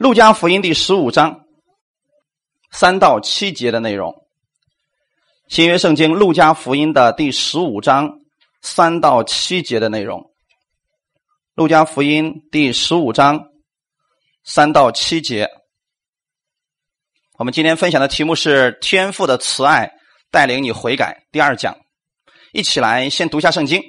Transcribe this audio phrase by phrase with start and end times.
[0.00, 1.44] 路加福音第十五章
[2.72, 4.14] 三到七节的内容，
[5.46, 8.10] 新约圣经路加福音的第十五章
[8.62, 10.32] 三到七节的内容，
[11.54, 13.48] 路加福音第十五章
[14.42, 15.46] 三到七节。
[17.36, 19.92] 我们今天分享的题目是“天赋的慈爱
[20.30, 21.76] 带领你悔改”第二讲，
[22.54, 23.82] 一起来先读一下圣经。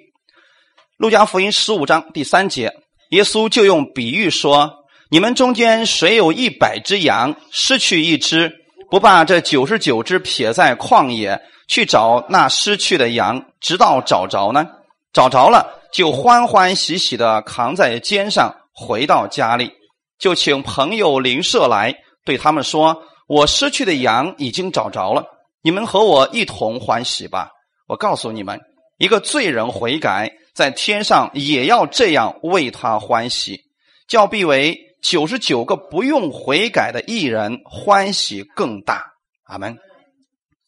[0.97, 2.69] 路加福音十五章第三节，
[3.11, 4.80] 耶稣就用比喻说。
[5.13, 8.49] 你们中间谁有一百只羊，失去一只，
[8.89, 14.65] 不把这九十九只撇在旷野，去找那失去的羊，直到找着呢？
[15.11, 19.73] 找着了，就欢欢喜喜的扛在肩上，回到家里，
[20.17, 21.93] 就请朋友邻舍来，
[22.23, 25.25] 对他们说：“我失去的羊已经找着了，
[25.61, 27.49] 你们和我一同欢喜吧。”
[27.85, 28.57] 我告诉你们，
[28.97, 33.59] 一个罪人悔改，在天上也要这样为他欢喜，
[34.07, 34.87] 叫必为。
[35.01, 39.03] 九十九个不用悔改的艺人欢喜更大，
[39.43, 39.77] 阿门。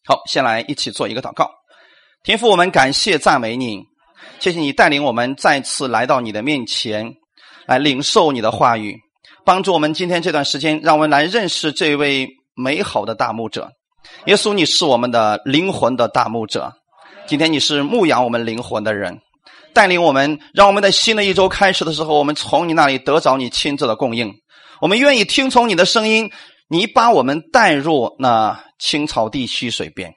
[0.04, 1.50] 好，先来一起做一个祷告。
[2.24, 3.84] 天父，我们感谢赞美你，
[4.40, 7.14] 谢谢你带领我们再次来到你的面前，
[7.66, 8.98] 来领受你的话语，
[9.44, 13.70] 帮助我们今天这段时间，让我们来认识这位美好的大牧者。
[14.26, 16.72] 耶稣，你是我们的灵魂的大牧者，
[17.26, 19.18] 今天你是牧养我们灵魂的人。
[19.74, 24.32] 带领我们，让我们在新的一周开始的时候，我们从你那里得着你亲自的供应。
[24.80, 26.30] 我们愿意听从你的声音，
[26.68, 30.12] 你把我们带入那青草地溪水边，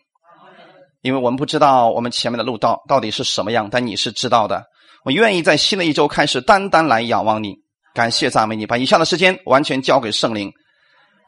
[1.02, 4.64] 因为我们不知道我们前面的路道到底是什么样，但你是知道的。
[5.03, 7.55] 我愿意在新的一周开始，单单来仰望你，
[7.94, 10.52] 感谢赞美你，把以下的时间完全交给圣灵，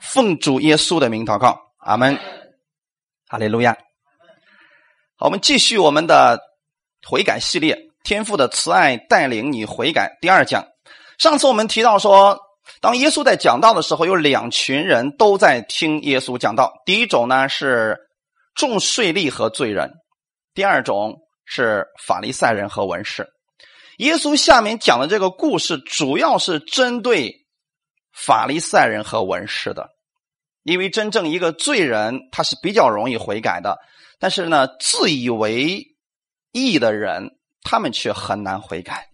[0.02, 2.18] 奉主耶稣的名祷告，阿门。
[3.28, 3.78] 哈利路亚。
[5.18, 6.40] 好，我们继续我们的
[7.08, 7.89] 悔改系列。
[8.04, 10.18] 天父的慈爱带领你悔改。
[10.22, 10.66] 第二讲，
[11.18, 12.40] 上次我们提到说，
[12.82, 16.72] 当耶稣在讲道的时候，有两群人都在听耶稣讲道。
[16.86, 17.98] 第一种呢是
[18.56, 19.92] 重税吏和罪人，
[20.54, 23.28] 第二种是法利赛人和文士。
[23.98, 27.46] 耶稣下面讲的这个故事，主要是针对
[28.14, 29.90] 法利赛人和文士的，
[30.64, 33.78] 因为真正一个罪人他是比较容易悔改的，
[34.20, 35.84] 但是呢，自以为
[36.54, 37.36] 义的人。
[37.64, 39.08] 他们却很难悔改，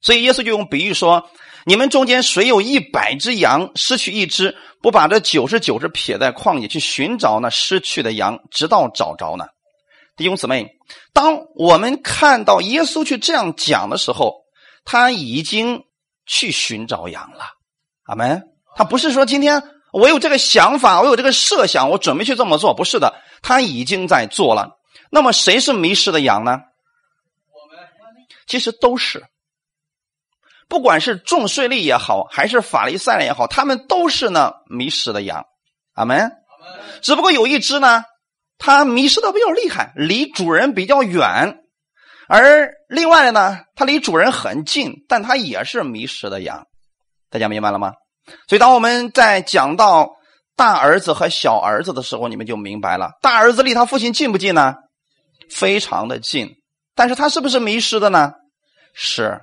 [0.00, 1.30] 所以耶稣就用比喻说
[1.64, 9.46] ：“你们中间谁有一百只羊，失去一只，不把这九十九只撇在旷野去寻找那失去的羊，直到找着呢？”
[10.16, 10.68] 弟兄姊妹，
[11.12, 14.34] 当我们看到耶稣去这样讲的时候，
[14.84, 15.82] 他已经
[16.26, 17.44] 去寻找羊了。
[18.04, 18.42] 阿门。
[18.76, 24.78] 他不是说今天我有这个想法，我有这个设想，我准备去这么做，不是的，他已经在做了。
[25.10, 26.58] 那么谁是迷失的羊呢？
[28.46, 29.24] 其实都是，
[30.68, 35.44] 不管是重税吏也好，还是法利赛人也好，他们都是呢迷失的羊。
[35.94, 36.32] 阿门。
[37.02, 38.04] 只不过有一只呢，
[38.58, 41.58] 它迷失的比较厉害，离主人比较远；
[42.28, 46.66] 而另外的呢，它离主人很近，但它也是迷失的羊。
[47.30, 47.92] 大家明白了吗？
[48.48, 50.10] 所以当我们在讲到
[50.56, 54.74] 大儿子和小儿子的时候，你们就明白了：大儿子离他父亲近不近呢？
[55.50, 56.56] 非常的近。
[56.94, 58.32] 但是他是不是迷失的呢？
[58.92, 59.40] 是。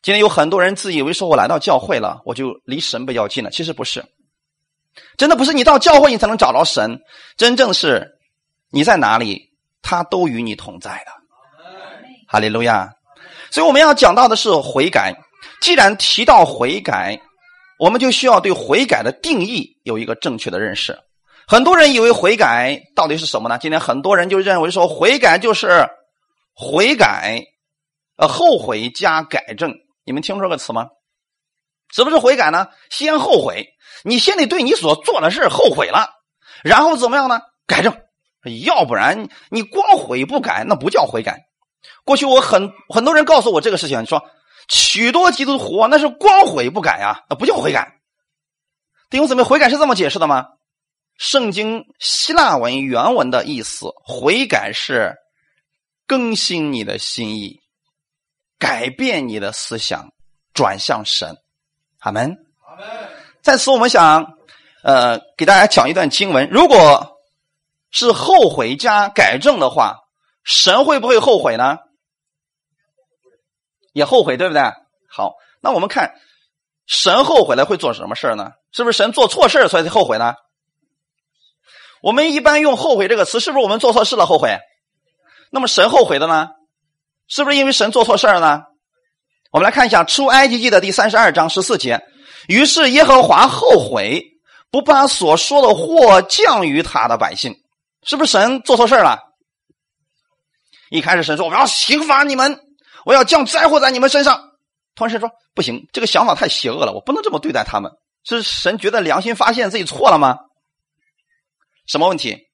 [0.00, 3.50] 今天有很多人自以为说，我来到教会了，我就离神比较近了。
[3.50, 4.04] 其实不是，
[5.16, 7.00] 真的不是你到教会你才能找着神，
[7.36, 8.08] 真正是
[8.70, 9.50] 你在哪里，
[9.82, 11.12] 他都与你同在的。
[12.28, 12.92] 哈利路亚。
[13.50, 15.14] 所以我们要讲到的是悔改。
[15.60, 17.20] 既然提到悔改，
[17.78, 20.96] 我们就需要对悔改的定义有一个正确的认识。
[21.46, 23.58] 很多人以为悔改到底是什么呢？
[23.58, 25.88] 今天很多人就认为说，悔改就是。
[26.60, 27.44] 悔改，
[28.16, 29.72] 呃，后悔加改正，
[30.04, 30.88] 你们听说这个词吗？
[31.94, 32.66] 什么是悔改呢？
[32.90, 33.68] 先后悔，
[34.02, 36.10] 你先得对你所做的事后悔了，
[36.64, 37.40] 然后怎么样呢？
[37.64, 37.96] 改正，
[38.64, 41.44] 要不然你光悔不改，那不叫悔改。
[42.04, 44.28] 过去我很很多人告诉我这个事情，说
[44.68, 48.00] 许多基督徒那是光悔不改啊，那不叫悔改。
[49.10, 50.48] 弟兄姊妹，悔改是这么解释的吗？
[51.16, 55.14] 圣经希腊文原文的意思，悔改是。
[56.08, 57.60] 更新你的心意，
[58.58, 60.08] 改变你的思想，
[60.54, 61.36] 转向神，
[62.00, 62.34] 阿门。
[62.66, 62.86] 阿门。
[63.42, 64.38] 在此，我们想，
[64.82, 66.48] 呃，给大家讲一段经文。
[66.50, 67.18] 如果
[67.90, 69.98] 是后悔加改正的话，
[70.42, 71.76] 神会不会后悔呢？
[73.92, 74.62] 也后悔，对不对？
[75.10, 76.14] 好，那我们看，
[76.86, 78.52] 神后悔了会做什么事呢？
[78.72, 80.34] 是不是神做错事所以才后悔呢？
[82.00, 84.56] 我们一般用“后悔”这个词，是不是我们做错事了后悔？
[85.50, 86.48] 那么神后悔的呢？
[87.26, 88.62] 是不是因为神做错事儿呢？
[89.50, 92.02] 我们来看一下《出埃及记》的第三十二章十四节：
[92.48, 94.22] 于是耶和华后悔，
[94.70, 97.54] 不把所说的祸降于他的百姓。
[98.02, 99.18] 是不是神做错事了？
[100.90, 102.60] 一开始神说我要刑罚你们，
[103.04, 104.52] 我要降灾祸在你们身上。
[104.94, 107.92] 突然神说不行，这个想法太邪恶了，我不能这么对待他们。
[108.24, 110.38] 是神觉得良心发现自己错了吗？
[111.86, 112.47] 什么问题？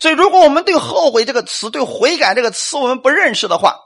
[0.00, 3.76] 所以，如果我们对“后悔”这个词、对“悔改”这个词我们不认识的话，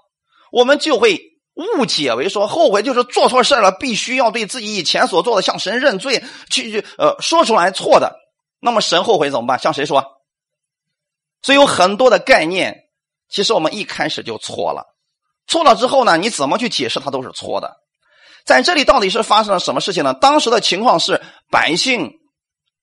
[0.53, 1.21] 我们就会
[1.55, 8.17] 误解为说后悔就是做错事了，必须要对自己以前所做的向神认罪，去去呃说出来错的。
[8.61, 9.59] 那么神后悔怎么办？
[9.59, 10.05] 向谁说？
[11.43, 12.77] 所以有很多的概念，
[13.29, 14.85] 其实我们一开始就错了。
[15.47, 17.77] 错了之后呢，你怎么去解释它都是错的。
[18.45, 20.15] 在这里到底是发生了什么事情呢？
[20.15, 22.13] 当时的情况是百姓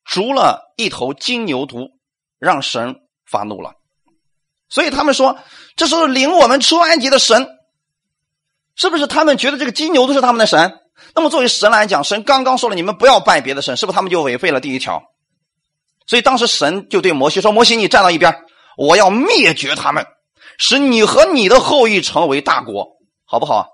[0.03, 1.89] 逐了一头金牛犊，
[2.39, 2.95] 让神
[3.25, 3.73] 发怒了。
[4.69, 5.39] 所以他们说
[5.77, 7.47] ：“这是领我们出埃及的神，
[8.75, 10.79] 是不是？”他们觉得这个金牛都是他们的神。
[11.15, 15.03] 那么作为神来讲，神刚刚说了：“你们不要拜别的神。”是不是他们就违背了第一条？
[16.05, 18.43] 所以当时神就对摩西说：“摩西，你站到一边，
[18.77, 20.05] 我要灭绝他们，
[20.57, 23.67] 使你和你的后裔成为大国，好不好？”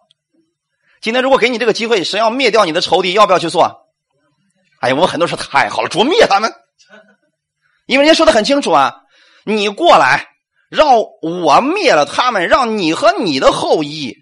[1.01, 3.87] 今天如果给你这个机会，神要灭掉你的仇敌，要不要去做？
[4.79, 6.53] 哎呀，我们很多说太好了，捉灭他们，
[7.85, 9.01] 因为人家说的很清楚啊，
[9.43, 10.27] 你过来，
[10.69, 14.15] 让我灭了他们，让你和你的后裔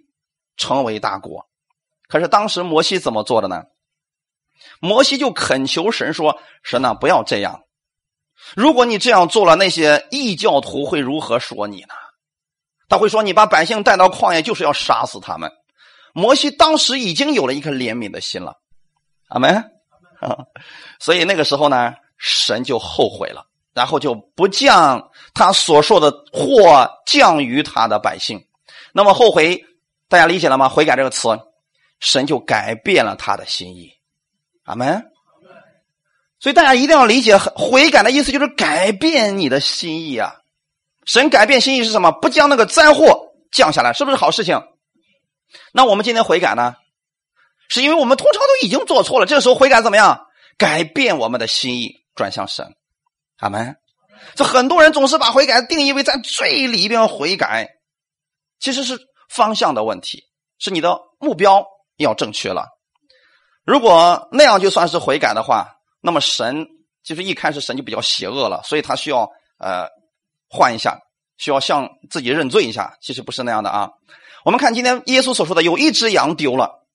[0.58, 1.46] 成为大国。
[2.08, 3.64] 可是当时摩西怎么做的呢？
[4.80, 7.62] 摩西就恳求神说：“神呐，不要这样。”
[8.56, 11.94] 如果你这样做了，那些异教徒会如何说你呢？
[12.90, 15.52] 他会说你把百姓带到旷野就是要杀死他们。
[16.14, 18.58] 摩西当时已经有了一颗怜悯的心了，
[19.30, 19.72] 阿门。
[21.00, 28.46] 所以那个时候呢，神就后悔了，然后就不降他所说的祸降于他的百姓。
[28.94, 29.64] 那么后悔，
[30.10, 30.68] 大家理解了吗？
[30.68, 31.30] 悔改这个词，
[32.00, 33.92] 神就改变了他的心意，
[34.64, 35.06] 阿门。
[36.40, 40.38] 所以大家一定要理解，悔改的意思就是改变你的心意啊！
[41.06, 42.12] 神改变心意是什么？
[42.12, 44.62] 不将那个灾祸降下来，是不是好事情？
[45.72, 46.76] 那我们今天悔改呢？
[47.70, 50.26] 是因为我们通常都已经做错了，这个时候悔改怎么样？
[50.58, 52.76] 改变我们的心意，转向神。
[53.42, 53.76] 阿门。
[54.36, 57.68] 这很多人总是把悔改定义为在最里边悔改，
[58.60, 58.98] 其实是
[59.30, 60.24] 方向的问题，
[60.58, 61.66] 是你的目标
[61.98, 62.70] 要正确了。
[63.66, 65.76] 如果那样就算是悔改的话。
[66.04, 66.66] 那么神
[67.04, 69.30] 就是一开始神就比较邪恶了，所以他需要
[69.60, 69.88] 呃
[70.50, 70.98] 换一下，
[71.38, 72.98] 需要向自己认罪一下。
[73.04, 73.92] 其实不是那样的啊。
[74.44, 76.88] 我们看今天耶稣所说的，有一只羊丢了，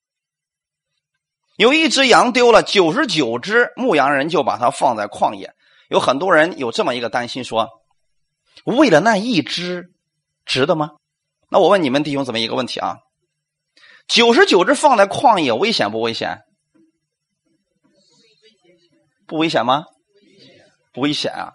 [1.57, 5.55] 有一只羊丢了，九十九只牧羊人就把它放在旷野。
[5.89, 7.69] 有很多人有这么一个担心，说
[8.65, 9.91] 为了那一只，
[10.45, 10.93] 值得吗？
[11.49, 12.97] 那我问你们弟兄姊妹一个问题啊：
[14.09, 16.41] 九十九只放在旷野，危险不危险？
[19.27, 19.85] 不危险吗？
[20.93, 21.53] 不危险啊！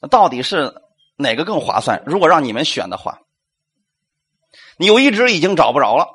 [0.00, 0.74] 那到底是
[1.16, 2.02] 哪个更划算？
[2.06, 3.18] 如果让你们选的话，
[4.78, 6.06] 有一只已经找不着了，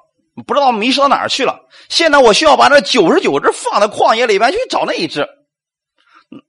[0.46, 1.68] 不知道迷失到哪儿去了。
[1.90, 5.28] 现在我需要把这九十九只放在旷野里边去找那一只。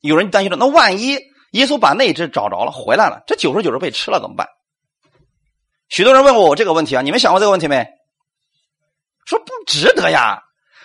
[0.00, 1.18] 有人担心了，那万一
[1.52, 4.48] 耶稣把那只找着了，回来了，这九十九只被吃了怎么办？
[5.88, 7.86] 许多人问过我这个问题啊，你们想过这个问题没？
[9.26, 10.42] 说不值得呀，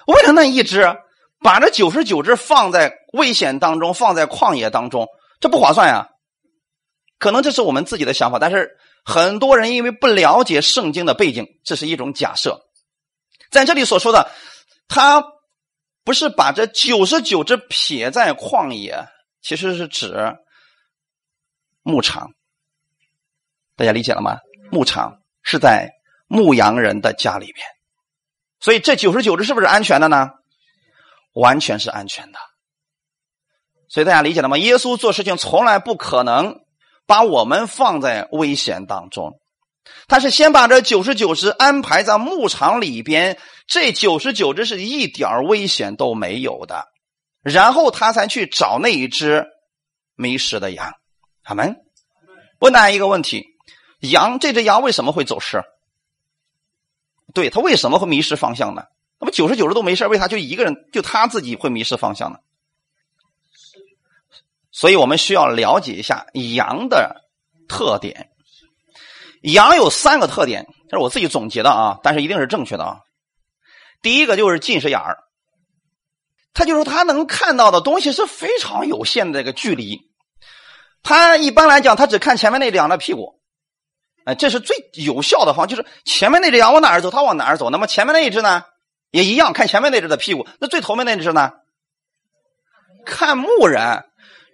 [0.08, 0.96] 为了那一只。
[1.44, 5.10] 把这九十九只放在危险当中，放在旷野当中，
[5.42, 6.08] 这不划算呀。
[7.20, 12.62] 可能这是我们自己的想法，但是很多人因为不了解圣经的背景，这是一种假设。
[13.52, 14.32] 在这里所说的，
[14.88, 15.22] 他
[16.04, 19.08] 不是把这九十九只撇在旷野，
[19.42, 20.36] 其实是指
[21.82, 22.32] 牧场。
[23.76, 24.38] 大家理解了吗？
[24.72, 25.90] 牧场是在
[26.28, 27.66] 牧羊人的家里边，
[28.60, 30.30] 所以这九十九只是不是安全的呢？
[31.34, 32.38] 完全是安全的，
[33.88, 34.58] 所以大家理解了吗？
[34.60, 36.60] 耶稣做事情从来不可能
[37.08, 39.40] 把我们放在危险当中，
[40.08, 43.38] 他是先把这九十九只安排在牧场里边，
[43.68, 46.88] 这九十九只是一点危险都没有的，
[47.42, 49.46] 然后他才去找那一只
[50.16, 50.94] 迷失的羊。
[51.44, 51.76] 他们
[52.60, 53.46] 问大家一个问题：
[54.00, 55.64] 羊这只羊为什么会走失？
[57.34, 58.84] 对他为什么会迷失方向呢？
[59.20, 62.40] 那么九十九只都没事为啥就一个人就他自己会迷失方向呢？
[64.72, 67.22] 所以我们需要了解一下羊的
[67.68, 68.30] 特点。
[69.44, 72.98] 羊有三个特点，这是我自己总结的啊，但是一定是正确的啊。
[74.02, 75.18] 第一个就是近视眼儿，
[76.54, 80.02] 他就是他能看到的东西是非常有限的这个距离。
[81.04, 83.42] 他一般来讲，他只看前面那只羊的屁股，
[84.26, 87.70] 哎，这是最有效的方，就是前面那只羊往哪儿走，他往哪儿走。
[87.70, 88.64] 那么前面那一只呢？
[89.12, 91.52] 也一样，看前面那只的屁股，那最头面那只呢？
[93.06, 94.06] 看牧人。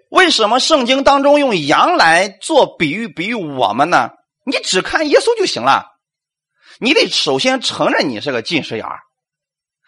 [0.10, 4.10] 为什么圣经当中用羊来做比喻，比喻我们呢？
[4.50, 5.86] 你只看耶稣就行了。
[6.79, 8.86] 你得首先承认你是个近视眼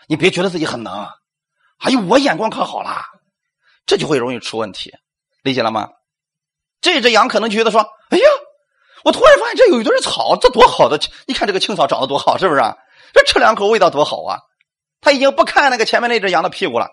[0.07, 1.07] 你别觉得自己很能。
[1.79, 3.03] 哎呦，我眼光可好了，
[3.85, 4.93] 这就会容易出问题，
[5.41, 5.89] 理解了吗？
[6.81, 8.25] 这只羊可能觉得说：“哎呀，
[9.03, 10.99] 我突然发现这有一堆草，这多好的！
[11.27, 12.61] 你看这个青草长得多好，是不是？
[13.13, 14.39] 这吃两口味道多好啊！”
[15.01, 16.89] 他已经不看那个前面那只羊的屁股了，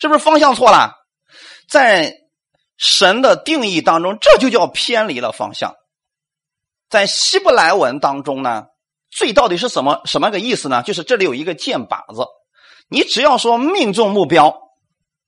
[0.00, 0.94] 是不是方向错了？
[1.68, 2.14] 在
[2.76, 5.74] 神的定义当中，这就叫偏离了方向。
[6.88, 8.66] 在希伯来文当中呢，
[9.10, 10.82] 罪到底是什么什么个意思呢？
[10.82, 12.26] 就是这里有一个箭靶子。
[12.88, 14.58] 你只要说命中目标，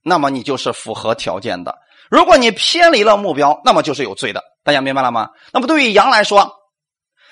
[0.02, 1.78] 那么你就是符合条件的。
[2.10, 4.42] 如果你偏离了目标，那么就是有罪的。
[4.62, 5.30] 大家明白了吗？
[5.52, 6.56] 那么对于羊来说，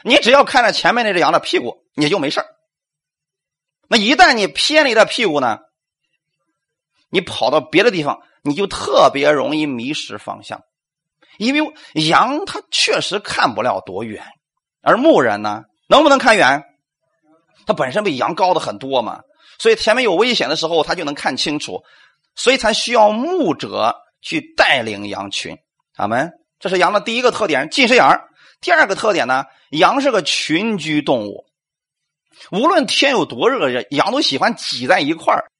[0.03, 2.45] 你只要看着前面那只羊的屁股，你就没事
[3.89, 5.59] 那一旦你偏离了屁股呢，
[7.09, 10.61] 你跑到别的地方，你就特别容易迷失方向。
[11.39, 14.23] 因为羊它确实看不了多远，
[14.83, 16.63] 而牧人呢，能不能看远？
[17.67, 19.21] 它本身比羊高的很多嘛。
[19.59, 21.83] 所以前面有危险的时候，他就能看清楚，
[22.37, 25.57] 所以才需要牧者去带领羊群。
[25.97, 26.31] 阿门。
[26.61, 28.21] 这是羊的第一个特点，近视眼
[28.61, 31.47] 第二个特点呢，羊是个群居动物，
[32.51, 35.51] 无论天有多热，羊都喜欢挤在一块儿。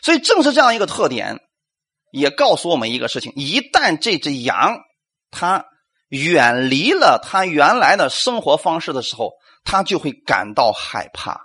[0.00, 1.40] 所以正是这样一个特点，
[2.12, 4.78] 也告诉我们一个事情：一旦这只羊
[5.32, 5.64] 他
[6.08, 9.32] 远离了他原来的生活方式的时候，
[9.64, 11.40] 他就会感到害怕。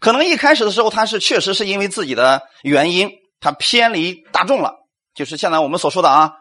[0.00, 4.74] 可能一开始的时候，他是确实是因为自己的原因，他偏离大众了。
[5.14, 6.32] 就是现在我们所说的啊，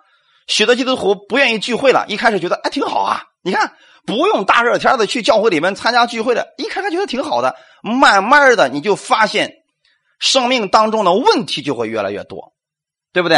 [0.47, 2.05] 许多基督徒不愿意聚会了。
[2.07, 7.55] 一开始觉得哎挺好啊，你看不用大热天的去教会里面参加聚会的，一开始觉得挺好的。
[7.83, 9.53] 慢慢的你就发现，
[10.19, 12.53] 生命当中的问题就会越来越多，
[13.13, 13.37] 对不对？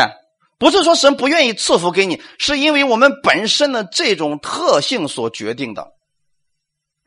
[0.57, 5.93] 不是说神不愿意赐福给你，是因为我们本身的这种特性所决定的。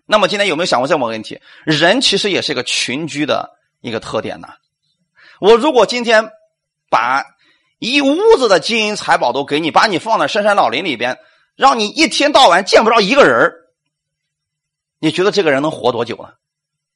[0.07, 1.41] 那么今天有没有想过这么个问题？
[1.65, 4.49] 人其实也是一个群居的一个特点呢。
[5.41, 6.31] 我如果今天
[6.91, 7.25] 把
[7.79, 11.19] 一屋子的金银财宝都给你，把你放在深山老林里边，
[11.57, 13.53] 让你一天到晚见不着一个人
[14.99, 16.31] 你觉得这个人能活多久呢？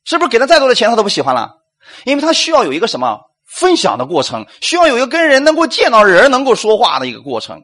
[0.04, 1.62] 是不是给他再多的钱他都不喜欢了？
[2.04, 3.20] 因为他需要有一个什么
[3.54, 7.62] 分享的过程，需要有一个跟人能够见到人、能够说话的一个过程。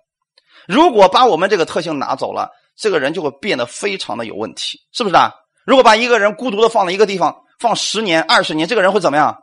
[0.69, 5.33] 如果把我们这个特性拿走了，这个人就会变得非常的有问题，是不是啊？
[5.67, 9.43] 如果把一个人孤独的放在一个地方放十年、二十年，这个人会怎么样？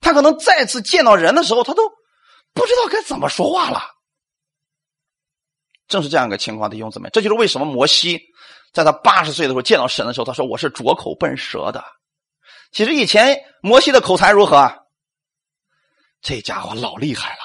[0.00, 1.82] 他可能再次见到人的时候，他都
[2.54, 3.82] 不知道该怎么说话了。
[5.88, 8.20] 正是这样一个情况，弟兄姊妹，这就是为什么摩西
[8.72, 11.82] 在他八十岁的时候见到神的时候，他说：“我是拙口笨舌的。”
[12.70, 14.56] 其实以前摩西的口才如何？
[14.56, 14.76] 啊
[16.26, 17.38] 这家伙老厉害了。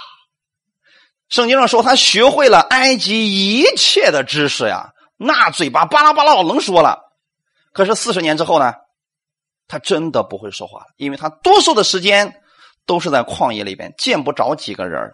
[1.30, 6.98] 圣经上说他学会了埃及一切的知识呀，那嘴巴巴拉巴拉老能说了。
[7.74, 8.74] 可是四十年之后呢，
[9.68, 12.42] 他真的不会说话了，因为他多数的时间
[12.88, 15.12] 都是在旷野里边，见不着几个人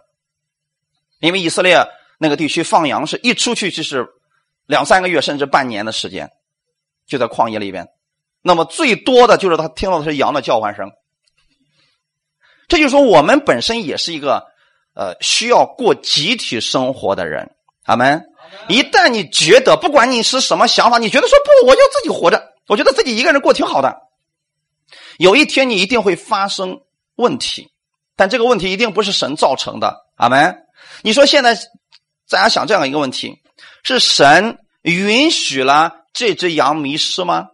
[1.20, 1.86] 因为以色列
[2.18, 4.06] 那个地区放羊是一出去就是
[4.64, 6.30] 两三个月甚至半年的时间，
[7.06, 7.86] 就在旷野里边。
[8.40, 10.90] 那么最多的就是他听到的是羊的叫唤声。
[12.68, 14.46] 这就说我们本身也是一个
[14.94, 17.50] 呃需要过集体生活的人，
[17.84, 18.22] 阿门。
[18.68, 23.96] 一旦你觉得，不管你是什么想法，你觉得说不，我就自己活着，我觉得自己一个人过挺好的。
[25.18, 26.80] 有一天你一定会发生
[27.16, 27.68] 问题，
[28.16, 30.06] 但这个问题一定不是神造成的。
[30.16, 30.64] 阿门。
[31.02, 31.54] 你说现在
[32.28, 33.38] 大家想这样一个问题：
[33.82, 37.48] 是神允许了这只羊迷失吗？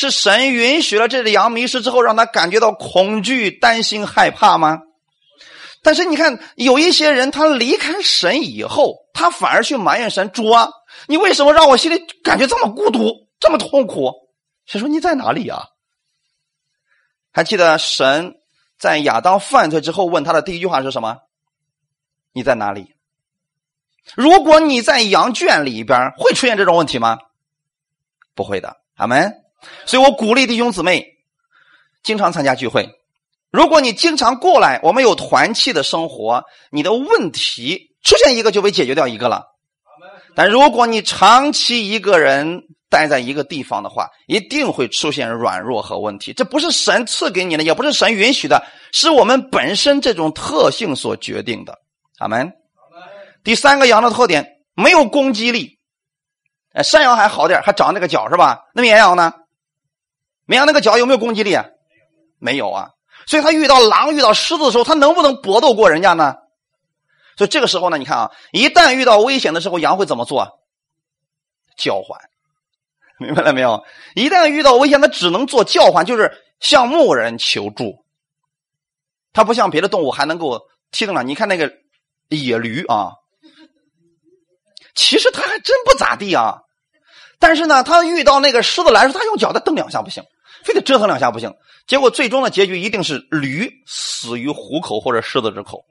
[0.00, 4.80] 是神允许了这只羊迷失之后，让他感觉到恐惧、担心、害怕吗？
[5.82, 10.70] 但是你看，有一些人他离开神以后，他反而去埋怨神主啊，
[11.06, 14.10] 你为什么让我心里感觉这么孤独、这么痛苦？
[14.64, 15.64] 神说你在哪里啊？
[17.30, 18.36] 还记得神
[18.78, 21.18] 在亚当犯罪之后问他的第一句话是什么？
[22.32, 22.94] 你在哪里？
[24.14, 27.18] 如果你在羊圈里边，会出现这种问题吗？
[28.34, 29.34] 不会的，阿门。
[29.86, 31.06] 所以我鼓励弟兄姊妹
[32.02, 32.88] 经常参加聚会。
[33.50, 39.46] 如果你经常过来，我们有团契的生活，你的问题出现一个就被解决掉一个了。
[40.36, 46.32] 但如果你长期一个人待在一个地方的话，一定会出现软弱和问题。
[46.32, 51.76] 这不是神赐给你的，也不是神允许的，是我们本身这种特性所决定的。
[52.18, 52.52] 阿门。
[53.42, 55.78] 第三个羊的特点没有攻击力。
[56.72, 58.60] 哎，山羊还好点，还长那个角是吧？
[58.74, 59.34] 那绵羊呢？
[60.50, 61.56] 绵羊那个脚有没有攻击力？
[62.40, 62.88] 没有啊。
[63.24, 66.34] 所以他遇到狼、遇到狮子的时候，他能不能搏斗过人家呢？
[67.36, 70.58] 所以这个时候呢，你看啊，一旦遇到危险的时候，羊会怎么做？
[71.76, 72.18] 叫唤，
[73.20, 73.84] 明白了没有？
[74.16, 78.04] 一旦遇到危险，它只能做叫唤，就是向牧人求助。
[79.32, 81.22] 它不像别的动物还能够踢动了。
[81.22, 81.72] 你看那个
[82.28, 83.12] 野驴啊，
[84.96, 86.62] 其实它还真不咋地啊。
[87.38, 90.24] 但是呢，它遇到那个狮子来时，它用脚再蹬两下不行，
[90.64, 91.52] 非得折腾两下不行。
[91.86, 95.84] 结果最终的结局一定是驴死于虎口或者狮子之口。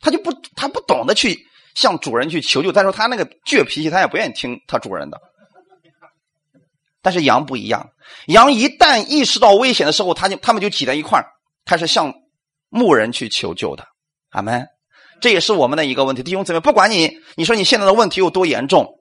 [0.00, 2.72] 他就不，他不懂得去向主人去求救。
[2.72, 5.20] 再说他那个倔脾气，他也不愿意听他主人的。
[7.00, 7.90] 但是羊不一样，
[8.26, 11.24] 羊一旦意识到危险的时候，他就他们就挤在一块
[11.64, 12.14] 开始向
[12.68, 13.86] 牧人去求救的。
[14.30, 14.66] 阿门。
[15.20, 18.98] 这也是我们的一个问题，弟兄姊妹，不管你你说你现在的问题有多严重，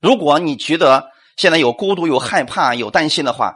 [0.00, 1.09] 如果你觉得
[1.40, 3.54] 现在有孤独、有害怕、有担心的话，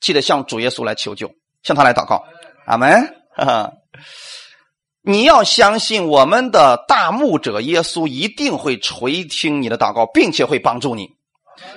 [0.00, 1.28] 记得向主耶稣来求救，
[1.64, 2.22] 向他来祷告。
[2.64, 3.12] 阿门。
[5.02, 11.08] 你要相信我们的大牧者耶稣一定会垂听你的祷告，并且会帮助你。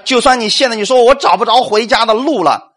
[0.06, 2.76] 就算你现在你说我找不着回家的路了，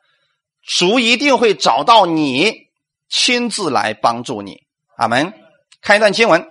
[0.67, 2.71] 主一定会找到你，
[3.11, 4.57] 亲自来帮助你。
[4.97, 5.35] 阿门。
[5.83, 6.41] 看一段经文，《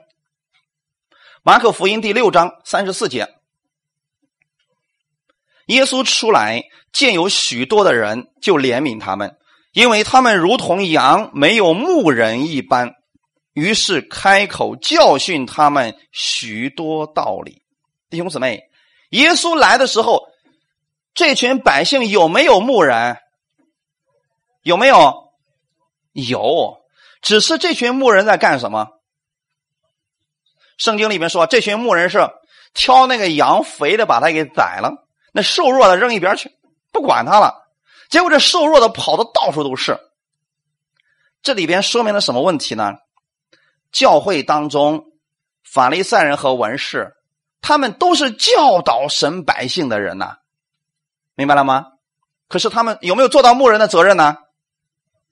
[1.42, 3.39] 马可福音》第六章三十四节，
[5.70, 9.38] 耶稣出来见有许多的人，就怜悯他们，
[9.72, 12.96] 因为他们如同羊没有牧人一般。
[13.54, 17.62] 于是开口教训他们许多道理，
[18.10, 18.64] 弟兄姊妹，
[19.10, 20.28] 耶稣来的时候，
[21.14, 23.18] 这群百姓有没有牧人？
[24.64, 25.34] 有没有？
[26.14, 26.78] 有，
[27.22, 28.88] 只是这群牧人在干什么？
[30.78, 32.20] 圣经里面说，这群牧人是
[32.74, 36.52] 挑那个羊肥的，把它给宰了，那瘦弱的扔一边去，
[36.92, 37.68] 不管他了。
[38.10, 40.00] 结果这瘦弱的跑的到处都是。
[41.42, 42.96] 这里边说明了什么问题呢？
[43.92, 45.06] 教会当中，
[45.64, 47.16] 法利赛人和文士，
[47.62, 50.38] 他们都是教导神百姓的人呐，
[51.36, 51.88] 明白了吗？
[52.48, 54.38] 可是他们有没有做到牧人的责任呢？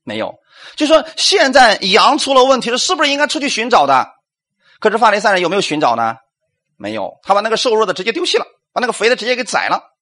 [0.03, 0.39] 没有。
[0.75, 4.13] 就说现在羊出了问题了，是不是应该出去寻找的？
[4.79, 6.15] 可是法利赛人有没有寻找呢？
[6.77, 8.45] 没有，他把那个瘦弱的直接丢弃了，
[8.77, 9.97] 把那个肥的直接给宰了。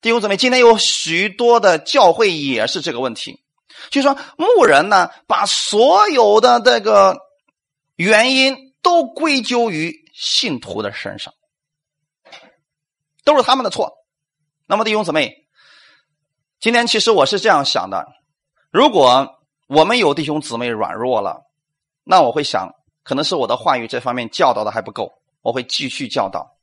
[0.00, 3.42] 弟兄姊妹，今天有许多的教会也是这个问题，
[3.90, 7.18] 就说牧人呢，把所有的这个。
[7.96, 11.32] 原因都归咎于信徒的身上，
[13.24, 13.94] 都是他们的错。
[14.66, 15.46] 那么弟兄姊妹，
[16.60, 18.06] 今天其实我是这样想的：
[18.70, 21.40] 如果我们有弟兄姊妹软弱了，
[22.04, 26.55] 那我会想，可能是我的话语这方面教导的还不够，我会继续教导。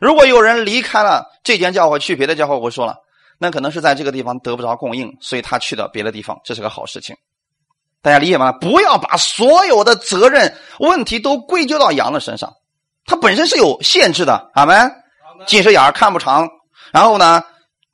[0.00, 2.96] 如果有人离开了这间教会去别的教会，我说了，
[3.38, 7.16] 那可能是在这个地方得不着供应，所以他去到别的地方，这是个好事情。
[8.02, 8.50] 大家理解吗？
[8.52, 12.54] 不要把所有的责任问题都归咎到羊的身上，
[13.04, 14.50] 它本身是有限制的。
[14.54, 14.90] 阿门。
[15.46, 16.48] 近视眼看不长，
[16.92, 17.42] 然后呢，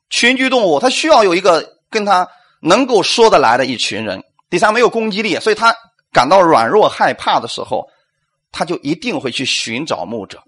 [0.09, 2.27] 群居动物它需要有一个跟它
[2.61, 4.21] 能够说得来的一群人。
[4.49, 5.73] 第三，没有攻击力，所以它
[6.11, 7.87] 感到软弱害怕的时候，
[8.51, 10.41] 它就一定会去寻找牧者。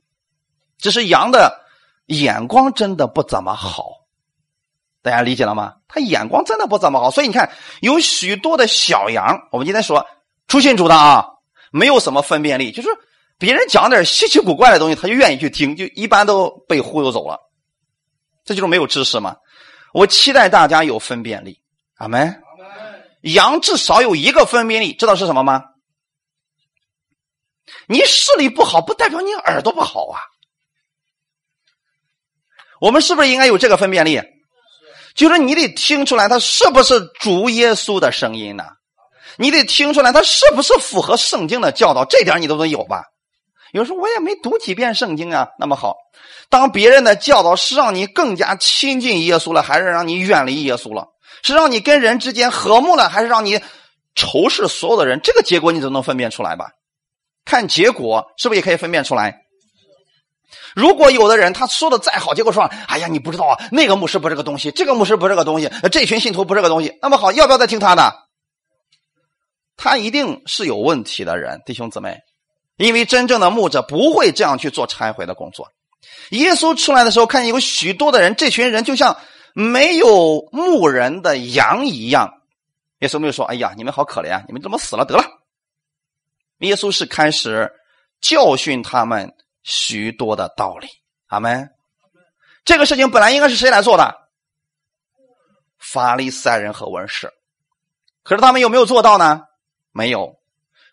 [0.79, 1.61] 只是羊的
[2.07, 3.99] 眼光真的不怎么好。
[5.01, 5.75] 大家理解了吗？
[5.87, 10.05] 他眼光真的不怎么好，所以你看，有许多的小羊，我们今天说
[10.47, 11.25] 出信主的啊，
[11.71, 12.89] 没有什么分辨力，就是
[13.37, 17.39] 别人讲点稀奇古怪的东西，他就愿意去听，就一般都被忽悠走了。
[18.43, 19.37] 这就是没有知识嘛。
[19.93, 21.61] 我期待大家有分辨力，
[21.95, 22.43] 阿门。
[23.21, 25.63] 羊至少有一个分辨力，知道是什么吗？
[27.87, 30.19] 你视力不好，不代表你耳朵不好啊。
[32.79, 34.21] 我们是不是应该有这个分辨力？
[35.15, 38.63] 就是你得听出来，他是不是主耶稣的声音呢？
[39.37, 42.05] 你得听出来，他是不是符合圣经的教导？
[42.05, 43.03] 这点你都能有吧？
[43.71, 45.47] 有时候我也没读几遍圣经啊。
[45.59, 45.95] 那么好，
[46.49, 51.07] 当别人的教导是让你更加亲近耶稣了，还是让你远离耶稣了？
[51.43, 53.61] 是让你跟人之间和睦了，还是让你
[54.15, 55.19] 仇视所有的人？
[55.21, 56.71] 这个结果你都能分辨出来吧？
[57.45, 59.37] 看结果是不是也可以分辨出来？
[60.75, 68.27] 如果有的人他说的再好，结果说：“哎呀，你不知道啊，那个牧师不是个东西，这个牧师不是个东西，这群信徒不是个东西。”那么好，要不要再听他的？
[69.77, 72.19] 他一定是有问题的人，弟兄姊妹，
[72.77, 75.71] 因为真正的牧者不会这样去做拆毁的工作。
[76.31, 79.17] 耶稣出来的时候，看见有许多的人，这群人就像
[79.53, 82.33] 没有牧人的羊一样。
[82.99, 85.05] 耶稣没有说：“哎呀，你们好可怜啊，你们怎么死了？
[85.05, 85.23] 得了。”
[86.59, 87.71] 耶稣是开始
[88.19, 89.33] 教训他们。
[89.63, 90.87] 许多的道理，
[91.27, 91.69] 阿门。
[92.65, 94.29] 这个事情本来应该是谁来做的？
[95.77, 97.33] 法利赛人和文士。
[98.23, 99.43] 可是他们有没有做到呢？
[99.91, 100.39] 没有。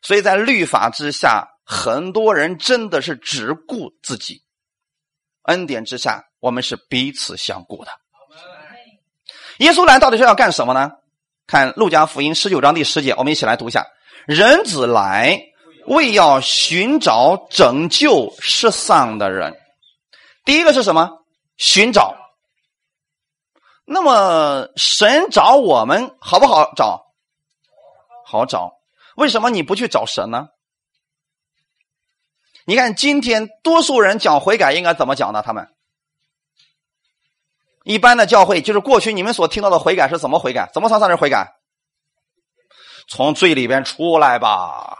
[0.00, 4.42] 所以在律法之下，很多人真的是只顾自己；
[5.42, 7.90] 恩典之下，我们是彼此相顾的。
[9.58, 10.92] 耶稣来到底是要干什么呢？
[11.46, 13.86] 看路加福音十九章第十节，我们一起来读一下：
[14.26, 15.40] 人子来，
[15.86, 19.56] 为要寻找拯救失丧的人。
[20.44, 21.24] 第一个是什么？
[21.56, 22.16] 寻找。
[23.84, 27.06] 那么神找我们好不好找？
[28.24, 28.72] 好找。
[29.16, 30.48] 为什么你不去找神呢？
[32.64, 35.40] 你看今天多数人讲悔改应该怎么讲呢？
[35.40, 35.68] 他们
[37.84, 40.68] 一般的教会就是过去你们所听到的悔改是怎么悔改？
[40.74, 41.54] 怎么算算是悔改？
[43.08, 44.98] 从罪里边出来吧，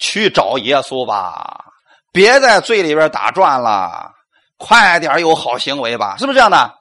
[0.00, 1.66] 去找耶稣吧，
[2.10, 4.12] 别在罪里边打转了，
[4.56, 6.74] 快点有好行为吧，是不是这样的？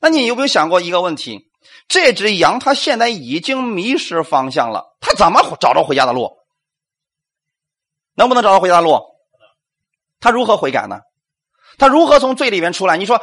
[0.00, 1.48] 那你有没有想过一个问题？
[1.86, 6.38] 这只羊它现在已经迷失方向了，它怎么找着回家的路？
[8.14, 9.00] 能不能找到回家的路？
[10.18, 11.00] 它如何悔改呢？
[11.78, 12.96] 它如何从罪里面出来？
[12.96, 13.20] 你说，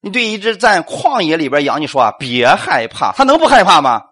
[0.00, 4.02] 你对一只在旷野里边羊，你说啊，别害怕，它能不害怕吗？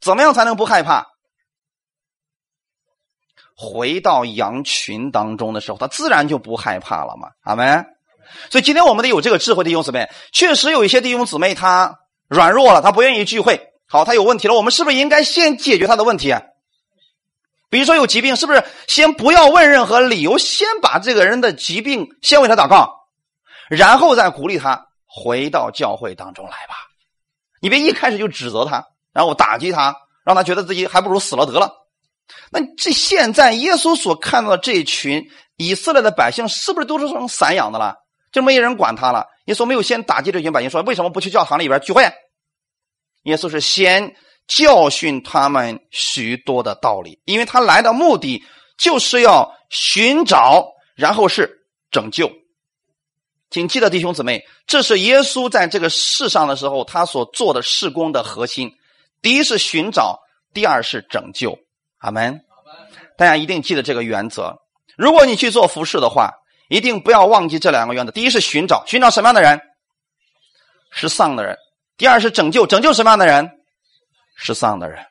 [0.00, 1.11] 怎么样才能不害怕？
[3.56, 7.86] 回到羊群当中的时候，他自然就不害怕了嘛，阿门。
[8.50, 13.68] 所以今天我们得有这个智慧的弟兄姊妹，确实有一些弟兄姊妹他软弱了，他不愿意聚会。
[13.86, 16.42] 好，他有问题了，我们是不是应该先解决他的问题啊？
[17.68, 23.06] 比如说有疾病，是不是先不要问任何理由，先把这个人的疾病先为他祷告，
[23.68, 26.74] 然后再鼓励他回到教会当中来吧？
[27.60, 31.70] 你别一开始就指责他，然后打击他，让他觉得自己还不如死了得了。
[32.50, 35.22] 那这现在耶稣所看到的这一群
[35.56, 37.96] 以色列的百姓，是不是都是这种散养的了？
[38.32, 39.26] 就没人管他了。
[39.46, 42.10] 耶稣没有先打击这群百姓，说为什么不去教堂里边聚会？
[43.24, 44.14] 耶稣是先
[44.46, 48.42] 教训他们许多的道理，因为他来的目的
[48.78, 52.30] 就是要寻找，然后是拯救。
[53.50, 58.72] 请记得，弟兄姊妹，这是耶稣在这个世上的时候他所做的事工的核心。
[59.20, 60.18] 第一是寻找，
[60.54, 61.58] 第二是拯救。
[62.02, 62.38] 阿门。
[63.16, 64.58] 大家一定记得这个原则。
[64.98, 66.32] 如果你去做服饰的话。
[66.68, 69.60] 一定不要忘记这两个原则：第一是寻找，寻找什么样的人？
[70.90, 71.54] 是丧的人；
[71.98, 73.50] 第二是拯救，拯救什么样的人？
[74.36, 75.04] 是丧的人。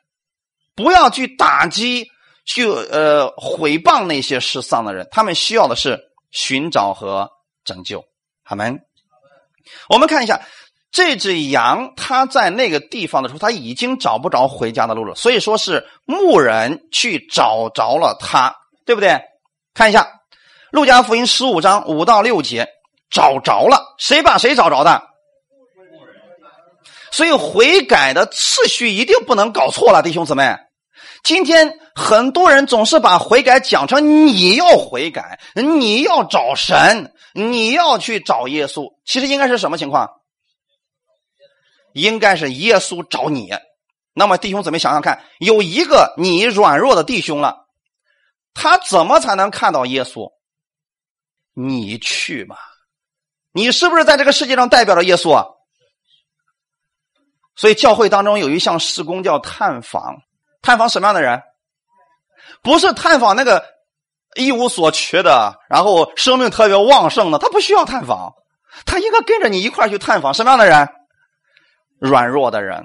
[0.74, 2.10] 不要去打击、
[2.44, 6.00] 去呃毁谤那些失丧的人，他们需要的是
[6.32, 7.30] 寻找和
[7.64, 8.04] 拯救。
[8.42, 8.80] 好门。
[9.88, 10.42] 我们看一下
[10.92, 19.18] 这只羊，它在那个地方的时候，它已经找不着回家的路了，所以说是牧人去找着了它，对不对？
[19.74, 20.06] 看一下。
[20.70, 22.66] 路加福音十五章五到六节，
[23.10, 25.02] 找着了，谁把谁找着的？
[27.10, 30.56] 所以悔改的次序一定不能搞错了，弟兄姊妹。
[31.22, 38.94] 今天很多人总是把悔改讲成你要悔改，你要找神，你要去找耶稣。
[39.04, 40.08] 其实应该是什么情况？
[41.94, 43.50] 应该是耶稣找你。
[44.14, 47.66] 那么弟兄姊妹想想看，有一个你软弱的弟兄了，
[48.52, 50.30] 他怎么才能看到耶稣？
[51.54, 52.56] 你去吧，
[53.52, 55.46] 你是不是在这个世界上代表着耶稣啊？
[57.54, 60.22] 所以教会当中有一项施工叫探访，
[60.62, 61.42] 探访什么样的人？
[62.62, 63.64] 不是探访那个
[64.36, 68.32] 一无所缺的，然后生命特别旺盛的，他不需要探访，
[68.84, 70.88] 他应该跟着你一块去探访什么样的人？
[72.02, 72.84] 软弱的人，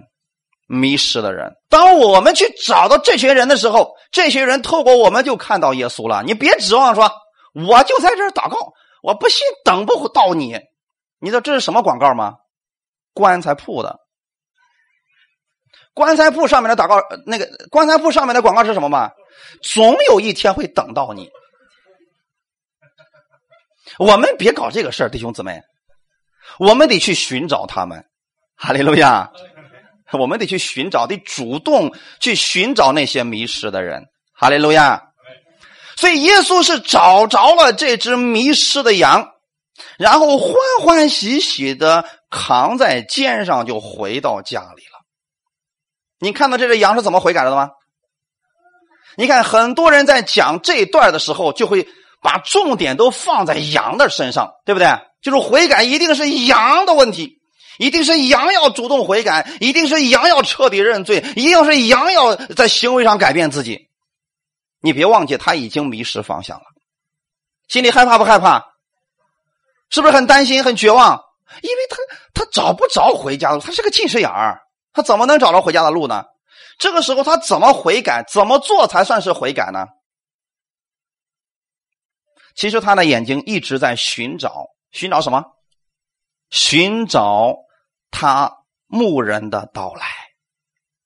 [0.68, 1.52] 迷失的人。
[1.68, 6.24] 当我们去找到这群人的时候，这群人透过我们就看到耶稣了。
[6.24, 7.12] 你别指望说。
[7.66, 10.60] 我就在这儿祷告，我不信等不到你。
[11.20, 12.36] 你知道这是什么广告吗？
[13.16, 13.98] 棺材铺的。
[15.96, 19.10] 棺材铺上面的祷告，那个棺材铺上面的广告是什么吗？
[19.64, 21.32] 总有一天会等到你。
[23.98, 25.60] 我们别搞这个事儿，弟兄姊妹，
[26.60, 28.06] 我们得去寻找他们。
[28.58, 29.32] 哈利路亚！
[30.14, 34.06] 我们得去寻找，得主动去寻找那些迷失的人。
[34.34, 35.04] 哈利路亚！
[35.96, 39.32] 所以耶稣是找着了这只迷失的羊，
[39.98, 45.06] 然后欢欢喜喜的扛在肩上就回到家里了。
[46.20, 47.70] 你看到这只羊是怎么悔改的吗？
[49.18, 51.88] 你看很多人在讲这一段的时候，就会
[52.22, 54.88] 把重点都放在羊的身上，对不对？
[55.22, 57.37] 就是悔改一定是羊的问题，
[57.78, 63.88] 一定是羊要主动悔改，一定是羊要彻底认罪，一定是羊要在行为上改变自己。
[64.80, 66.66] 你别忘记，他已经迷失方向了，
[67.68, 68.64] 心里害怕不害怕？
[69.90, 71.24] 是不是很担心、很绝望？
[71.62, 71.98] 因为他
[72.34, 74.62] 他找不着回家的路，他是个近视眼儿，
[74.94, 76.26] 他怎么能找着回家的路呢？
[76.78, 78.24] 这个时候他怎么悔改？
[78.32, 79.88] 怎么做才算是悔改呢？
[82.54, 85.44] 其实他的眼睛一直在寻找，寻找什么？
[86.50, 87.56] 寻找
[88.12, 88.52] 他
[88.88, 90.06] 牧人的到来。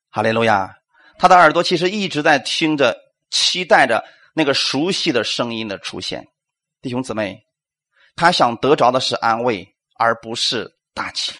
[0.10, 0.76] 哈利路亚！
[1.18, 2.98] 他的耳朵其实一直在听着，
[3.30, 6.28] 期待着那个熟悉的声音的出现。
[6.82, 7.44] 弟兄姊妹，
[8.16, 11.32] 他想得着的是安慰，而不是大气。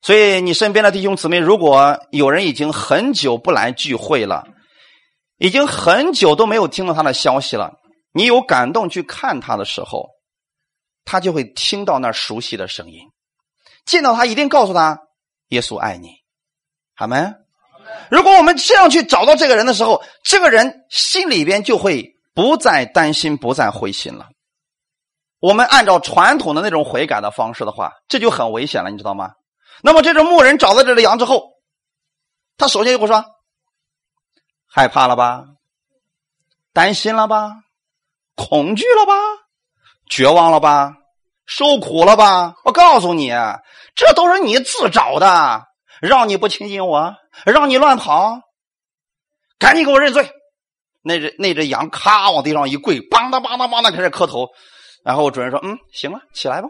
[0.00, 4.46] 所以，你身边的弟兄姊妹，如果有人已经很久不来聚会了，
[5.38, 7.80] 已经很久都没有听到他的消息了，
[8.12, 10.08] 你有感动去看他的时候，
[11.04, 13.00] 他就会听到那熟悉的声音，
[13.88, 15.00] 见到他一定告诉他
[15.48, 16.10] ：“耶稣爱你。”
[16.94, 17.34] 好没？
[18.10, 24.28] 如果我们这样去找到这个人的时候，这个人心里边就会不再担心，不再灰心了。
[25.40, 29.32] 我们按照传统的那种悔改的方式的话，这就很危险了，你知道吗？
[29.82, 31.52] 那么，这只牧人找到这只羊之后，
[32.58, 33.24] 他首先就会说
[34.68, 35.44] ：“害怕了吧？
[36.74, 37.52] 担心了吧？
[38.34, 39.14] 恐惧了吧？
[40.10, 40.94] 绝望了吧？
[41.48, 42.54] 受苦了吧？
[42.64, 43.30] 我告诉你，
[43.96, 45.62] 这都是你自找的，
[46.02, 47.14] 让你不亲近我，
[47.46, 48.38] 让你乱跑，
[49.58, 50.30] 赶紧给我认罪！”
[51.02, 54.48] 那只那只羊咔往地上一跪，梆当梆当梆当开始磕头，
[55.02, 56.68] 然后主人说：“嗯，行了，起来吧。”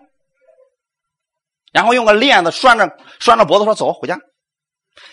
[1.72, 2.88] 然后用个链子拴着
[3.18, 4.18] 拴着脖子说：“走回家。”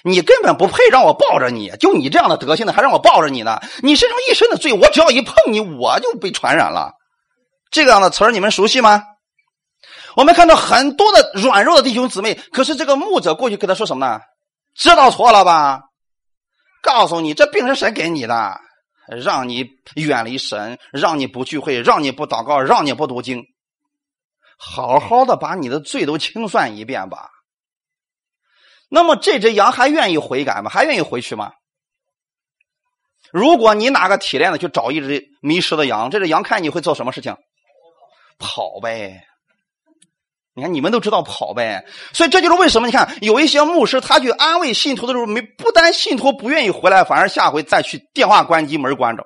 [0.04, 3.60] 你根本不配让我抱着你，就你这样的德行的，还让我抱着你呢？
[3.82, 6.92] 你身上一身的罪，我只要一碰你，我就被传染了。
[7.72, 9.04] 这个样的词儿你们熟悉吗？
[10.16, 14.20] 我们看到很多的软弱的弟兄姊妹，可是这个牧者过去跟他说什么呢？
[14.74, 15.84] 知道错了吧？
[16.82, 18.60] 告诉你，这病是神给你的，
[19.08, 23.44] 让你远离神，让你不聚会，让你不祷告，让你不读经。
[24.58, 27.30] 好好的把你的罪都清算一遍吧。
[28.88, 30.70] 那么这只羊还愿意悔改吗？
[30.70, 31.52] 还愿意回去吗？
[33.32, 37.36] 如果你哪个体谅的去找一只迷失的羊，这只羊看你会做什么事情？
[38.38, 39.26] 跑呗！
[40.56, 41.86] 你看你们都知道跑呗。
[42.14, 49.26] 所以这就是为什么你看有一些牧师他去安慰信徒的时候，没不单信徒不愿意回来，反而下回再去电话关机门关着。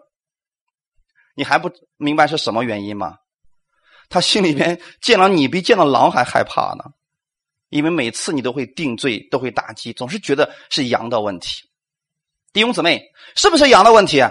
[1.36, 3.16] 你还不明白是什么原因吗？
[4.10, 6.84] 他心里边见了你比见了狼还害怕呢，
[7.70, 11.62] 因为每次你都会定罪，都会打击，总是觉得是羊的问题。
[12.52, 13.04] 弟兄姊妹，
[13.36, 14.24] 是不是羊的问题？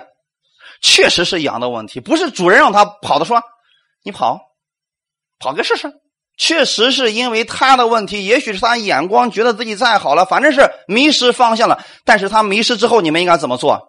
[0.82, 3.40] 确实是羊的问题，不是主人让他跑的，说
[4.02, 4.40] 你跑，
[5.38, 5.92] 跑个试试。
[6.38, 11.84] 确实是因为他的问题，也许是他眼光觉得自己再好了，反正是迷失方向了。
[12.04, 13.88] 但是他迷失之后，你们应该怎么做？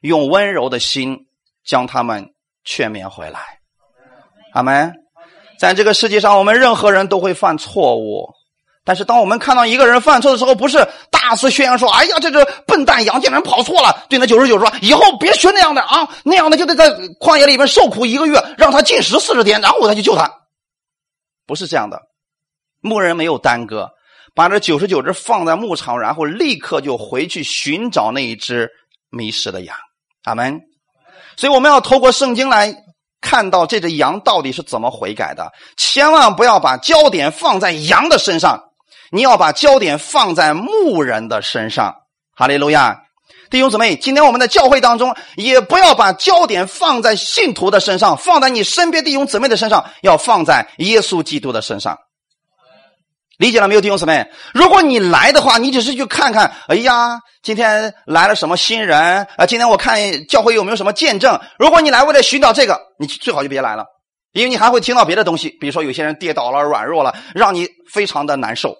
[0.00, 1.26] 用温柔的心
[1.64, 2.30] 将他们
[2.64, 3.40] 劝勉回来。
[4.54, 4.94] 阿门，
[5.58, 8.32] 在这个世界上，我们任何人都会犯错误。
[8.86, 20.30] 但是，当我们看到一个人犯错的时候，不是大肆宣扬说：“哎呀，这只笨蛋杨竟然跑错了。”对那九十九说：“以后别学那样的啊，那样的就得在旷野里面受苦一个月，让他禁食四十天，然后我再去救他。”
[21.46, 22.00] 不是这样的，
[22.80, 23.90] 牧人没有耽搁，
[24.34, 28.70] 把这九十九只放在牧场，然后立刻就回去寻找那一只
[29.10, 29.76] 迷失的羊。
[30.24, 30.60] 阿门。
[31.36, 32.74] 所以，我们要透过圣经来。
[33.26, 35.50] 看到这只羊到底是怎么悔改的？
[35.78, 38.62] 千万不要把焦点放在羊的身上，
[39.10, 41.96] 你要把焦点放在牧人的身上。
[42.36, 43.03] 哈利路亚，
[43.54, 51.96] 弟兄姊妹，今天我们的教会当中，也不要把焦点放在信徒的身上，放在你身边弟兄姊妹的身上，要放在耶稣基督的身上。
[53.38, 54.28] 理解了没有，弟兄姊妹？
[54.52, 59.46] 如果你来的话，你只是去看看，哎呀，今天来了什么新人啊？
[59.46, 61.40] 今天我看教会有没有什么见证？
[61.56, 63.84] 如果你来为了寻找这个，你最好就别来了，
[64.32, 68.74] 因为你还会听到别的东西，比如说有些人跌倒了、软弱了，让你非常的难受。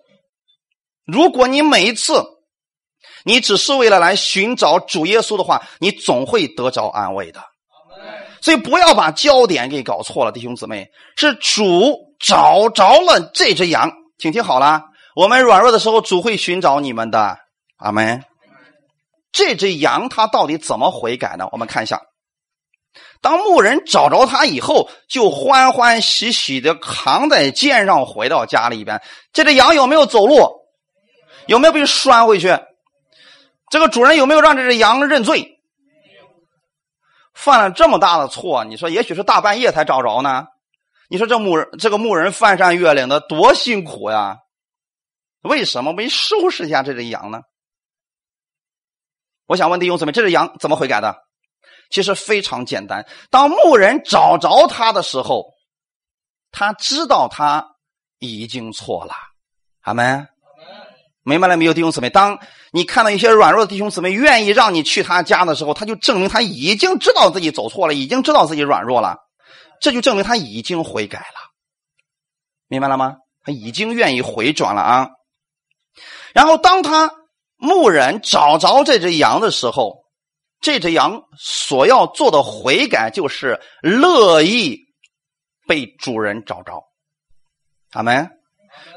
[1.06, 2.24] 如果你每一次
[3.24, 7.42] 你只是为了来寻找主耶稣的话，你总会得着安慰的。
[8.40, 13.90] 所以不要把焦点给搞错了，弟兄姊妹，是主找着了这只羊。
[14.18, 14.82] 请听好了，
[15.16, 17.38] 我们软弱的时候，主会寻找你们的。
[17.78, 18.22] 阿门。
[19.32, 21.48] 这只羊它到底怎么悔改呢？
[21.52, 22.02] 我们看一下。
[23.20, 29.00] 当牧人找着它以后，就欢欢喜喜的扛在肩上回到家里边。
[29.32, 30.36] 这只羊有没有走路？
[31.46, 32.56] 有没有被拴回去？
[33.70, 35.50] 这个主人有没有让这只羊认罪？
[37.32, 40.46] 犯了这么大的错，你说也许是大半夜才找着呢？
[41.08, 44.38] 你说这牧人这个牧人翻山越岭的多辛苦呀？
[45.42, 47.40] 为什么没收拾一下这只羊呢？
[49.46, 51.16] 我想问弟兄姊妹，这只羊怎么悔改的？
[51.90, 53.06] 其实非常简单。
[53.30, 55.52] 当牧人找着他的时候，
[56.50, 57.76] 他知道他
[58.18, 59.12] 已经错了。
[59.82, 60.28] 阿门。
[61.24, 62.10] 明白了没有，弟兄姊妹？
[62.10, 62.38] 当
[62.70, 69.16] 你看到一些软弱的弟兄姊妹愿意让你去他家的时候，他就证明他已经知道自己走错了，已经知道自己软弱了，
[69.80, 71.50] 这就证明他已经悔改了，
[72.68, 73.16] 明白了吗？
[73.42, 75.08] 他已经愿意回转了啊。
[76.34, 77.10] 然后当他
[77.56, 80.04] 牧人找着这只羊的时候，
[80.60, 84.78] 这只羊所要做的悔改就是乐意
[85.66, 86.84] 被主人找着，
[87.92, 88.30] 阿门。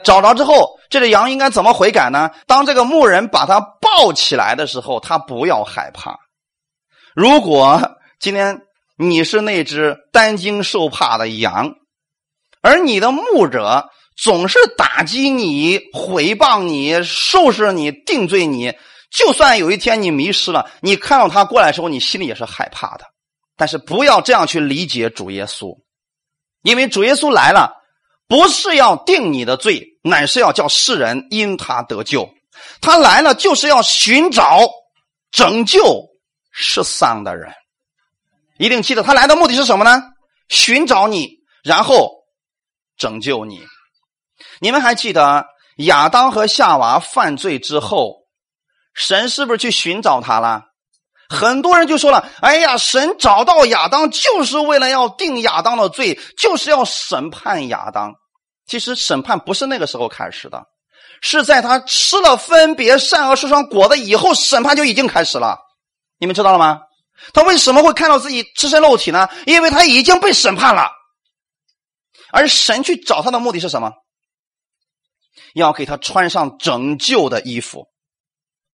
[0.04, 2.32] 找着之后，这只羊应该怎么悔改呢？
[2.46, 6.18] 当这个牧人把它抱起来的时候，他不要害怕。
[7.16, 8.62] 如果今天
[8.98, 11.74] 你是那只担惊受怕的羊，
[12.62, 18.74] 而你的牧者总是打击你、毁谤你、收拾你、定罪你，
[19.12, 23.06] 就算有一天你迷失了，你看到他过来的时候，你心里也是害怕的。
[23.56, 25.76] 但是不要这样去理解主耶稣，
[26.62, 27.77] 因为主耶稣来了。
[28.28, 32.30] 不是要定你的罪，乃是要叫世人因他得救。
[32.82, 34.68] 他来了就是要寻找、
[35.32, 36.10] 拯救
[36.52, 37.54] 失丧的人。
[38.58, 40.04] 一定记得，他来的目的是什么呢？
[40.50, 42.12] 寻找你，然后
[42.98, 43.62] 拯救你。
[44.60, 45.46] 你们还记得
[45.78, 48.24] 亚当和夏娃犯罪之后，
[48.94, 50.64] 神是不是去寻找他了？
[51.30, 58.14] 很多人就说了：“哎呀，神找到亚当就是为了要定亚当的罪，就是要审判亚当。
[58.66, 60.64] 其实审判不是那个时候开始的，
[61.22, 65.58] 是在他吃了分别善恶树上果子以后，审判就已经开始了。
[66.18, 66.82] 你们知道了吗？
[67.34, 69.28] 他为什么会看到自己赤身露体呢？
[69.46, 70.92] 因为他已经被审判了。
[72.32, 73.92] 而神去找他的目的是什么？
[75.54, 77.88] 要给他穿上拯救的衣服。”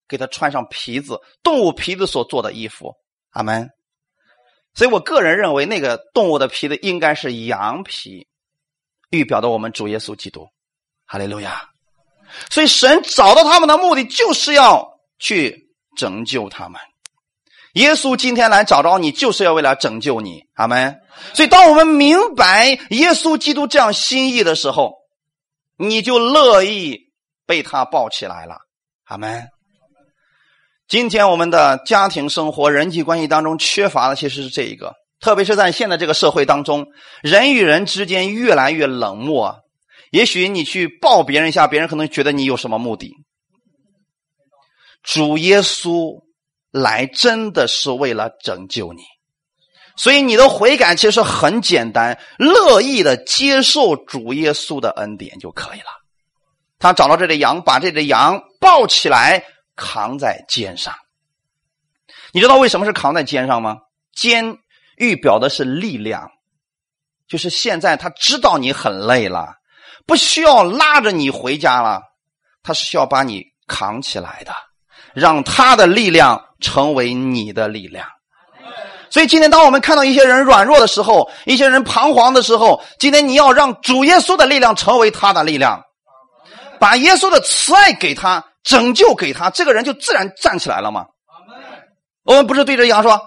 [0.08, 2.94] 给他穿上皮子，动物皮子所做的衣服，
[3.30, 3.70] 阿门。
[4.74, 8.26] 所以我个人认为，那个动物的皮子应该是羊皮，
[9.10, 10.48] 预表的我们主耶稣基督，
[11.06, 11.62] 哈利路亚。
[12.50, 16.80] 所以神找到他们的目的，就是要去拯救他们。
[17.74, 21.00] 耶稣今天来找着你，就是要为了拯救你，阿门。
[21.32, 24.94] 所以当我们明白耶稣基督这样心意的时候，
[25.76, 27.12] 你就乐意
[27.46, 28.58] 被他抱起来了，
[29.04, 29.48] 阿门。
[30.86, 36.86] 今天我们的家庭生活、人际关系当中缺乏的其实是这一个，特别是在现在这个社会当中，
[37.22, 39.56] 人与人之间越来越冷漠。
[40.10, 43.14] 也许你去抱别人一下，别人可能觉得你有什么目的。
[45.02, 46.22] 主耶稣
[46.70, 49.02] 来真的是为了拯救你，
[49.96, 55.86] 所以你的悔改其实很简单，乐意的接受主耶稣的恩典就可以了。
[56.78, 59.42] 他找到这只羊，把这只羊抱起来。
[59.76, 60.94] 扛在肩上，
[62.32, 63.78] 你知道为什么是扛在肩上吗？
[64.14, 64.56] 肩
[64.96, 66.30] 预表的是力量，
[67.26, 69.54] 就是现在他知道你很累了，
[70.06, 72.00] 不需要拉着你回家了，
[72.62, 74.52] 他是需要把你扛起来的，
[75.12, 78.06] 让他的力量成为你的力量。
[79.10, 85.82] 所以今天，当我们看到一些人软弱的时候，一些人彷徨的时候，今天你要让主耶稣的力量成为他的力量，
[86.78, 88.44] 把耶稣的慈爱给他。
[88.64, 91.06] 拯救给他，这个人就自然站起来了吗？
[92.24, 93.20] 我们不是对着羊说：“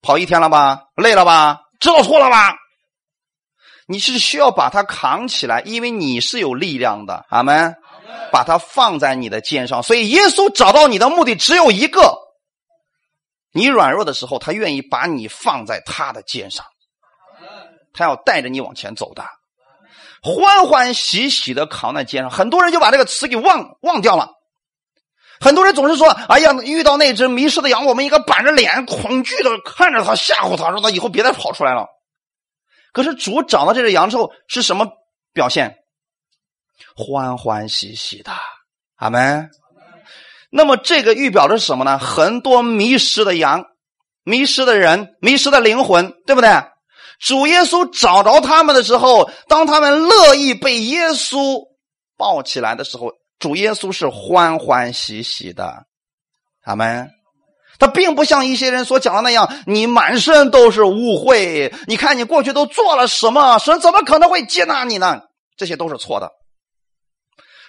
[0.00, 2.54] 跑一天了吧，累了吧，知道错了吧？”
[3.88, 7.24] 你是需要把他扛起来，因为你是有力量的。
[7.30, 7.74] 阿门。
[8.30, 12.18] 把它放在你的肩上，所以耶稣找到你的目的只有一个：
[13.52, 16.66] 你软弱的时候，他愿意把你放在他的肩上，
[17.92, 19.24] 他要带着你往前走的。
[20.22, 24.30] 欢欢喜喜的扛在肩上，很多人就把这个词给忘忘掉了。
[25.40, 31.86] 很多人总是说：“哎呀，遇到那只迷失的羊，我们应该板着脸，恐惧的看着他，吓唬他，让他以后别再跑出来了。”
[32.92, 34.86] 可是主找到这只羊之后是什么
[35.32, 35.76] 表现？
[36.96, 38.32] 欢欢喜喜的，
[38.96, 39.50] 阿门。
[40.50, 41.98] 那么这个预表的是什么呢？
[41.98, 43.64] 很多迷失的羊、
[44.22, 46.50] 迷失的人、迷失的灵魂，对不对？
[47.20, 51.64] 主耶稣找着他们的时候，当他们乐意被耶稣
[52.16, 55.84] 抱起来的时候，主耶稣是欢欢喜喜的，
[56.64, 57.10] 阿门。
[57.78, 61.74] 他并不像一些人所讲的那样，你满身都是污秽。
[61.86, 63.58] 你看你过去都做了什么？
[63.58, 65.22] 神怎么可能会接纳你呢？
[65.56, 66.30] 这些都是错的。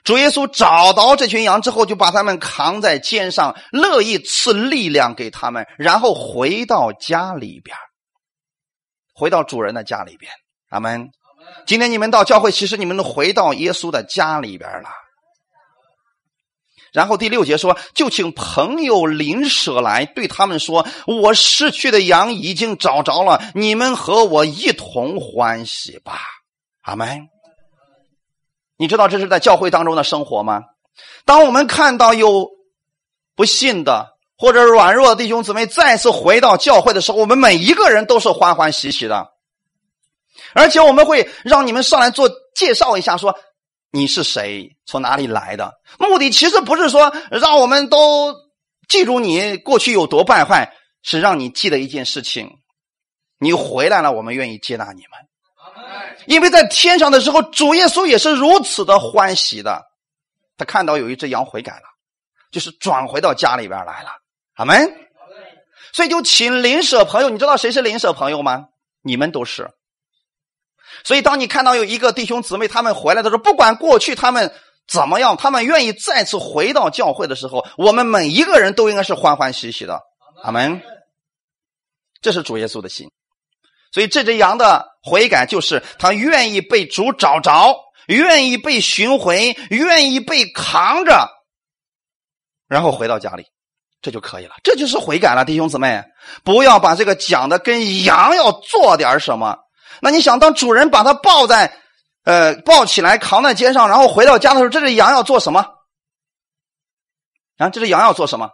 [0.04, 7.76] 主耶稣找到这群羊之后，就把他们扛在肩上，乐意赐力量给他们，然后回到家里边。
[9.16, 10.32] 回到主人的家里边，
[10.70, 11.10] 阿门。
[11.66, 14.90] 今天你们到教会，其实你们都回到耶稣的家里边了。
[16.96, 26.20] 然后第六节说：“就请朋友邻舍来，对他们说：我失去的羊已经找着了，你们和我一同欢喜吧。”
[26.84, 27.28] 阿门。
[28.78, 30.62] 你知道这是在教会当中的生活吗？
[31.26, 32.50] 当我们看到有
[33.36, 39.28] 不信的或者软弱的弟兄姊妹再次回到教会的时候，我们每一个人都是欢欢喜喜的，
[40.54, 43.38] 而且我们会让你们上来做介绍一下，说
[43.96, 45.74] 你是谁，从哪里来的。
[45.98, 48.36] 目的其实不是说让我们都
[48.90, 52.50] 记住你过去有多败坏，是让你记得一件事情：
[53.40, 55.12] 你回来了，我们愿意接纳你们。
[56.26, 59.82] 因为在天上的时候，主耶稣也是如此的欢喜的。
[60.58, 61.84] 他看到有一只羊悔改了，
[62.52, 64.10] 就是转回到家里边来了。
[64.56, 64.94] 阿门。
[65.94, 68.66] 所以就请邻舍朋友，你知道谁是邻舍朋友吗？
[69.02, 69.70] 你们都是。
[71.06, 74.52] 所以当你看到有一个弟兄姊妹他们回来的时候，不管过去他们
[74.88, 80.02] 怎么样，他们愿意再次回到教会的时候，我们每一个人都应该是欢欢喜喜的。
[80.44, 80.82] 阿门。
[82.22, 83.08] 这是主耶稣的心。
[83.92, 87.76] 所以这只羊的悔改，就是他愿意被主找着，
[88.08, 91.30] 愿意被寻回，愿意被扛着，
[92.68, 93.46] 然后回到家里，
[94.02, 94.56] 这就可以了。
[94.64, 96.04] 这就是悔改了，弟兄姊妹，
[96.44, 99.56] 不要把这个讲的跟羊要做点什么。
[100.02, 101.78] 那你想，当主人把它抱在，
[102.24, 105.66] 呃，抱起来扛在肩上，然后回到家的时候，这只羊要做什么？
[107.58, 108.50] 啊，这只羊要做什么？